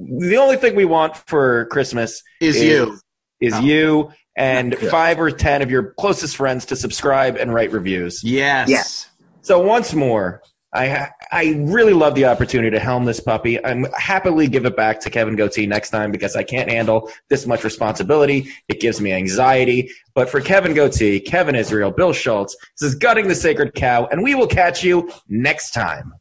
[0.00, 2.98] The only thing we want for Christmas Is you.
[3.40, 3.60] is Oh.
[3.60, 4.88] you and Yeah.
[4.90, 8.22] five or ten of your closest friends to subscribe and write reviews.
[8.24, 8.68] Yes.
[8.68, 9.08] Yes.
[9.42, 10.42] So once more,
[10.72, 13.62] I I really love the opportunity to helm this puppy.
[13.64, 17.46] I'm happily give it back to Kevin Gootee next time because I can't handle this
[17.46, 18.48] much responsibility.
[18.68, 19.90] It gives me anxiety.
[20.14, 24.22] But for Kevin Gootee, Kevin Israel, Bill Schultz, this is gutting the sacred cow, and
[24.22, 26.12] we will catch you next time.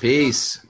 [0.00, 0.64] Peace.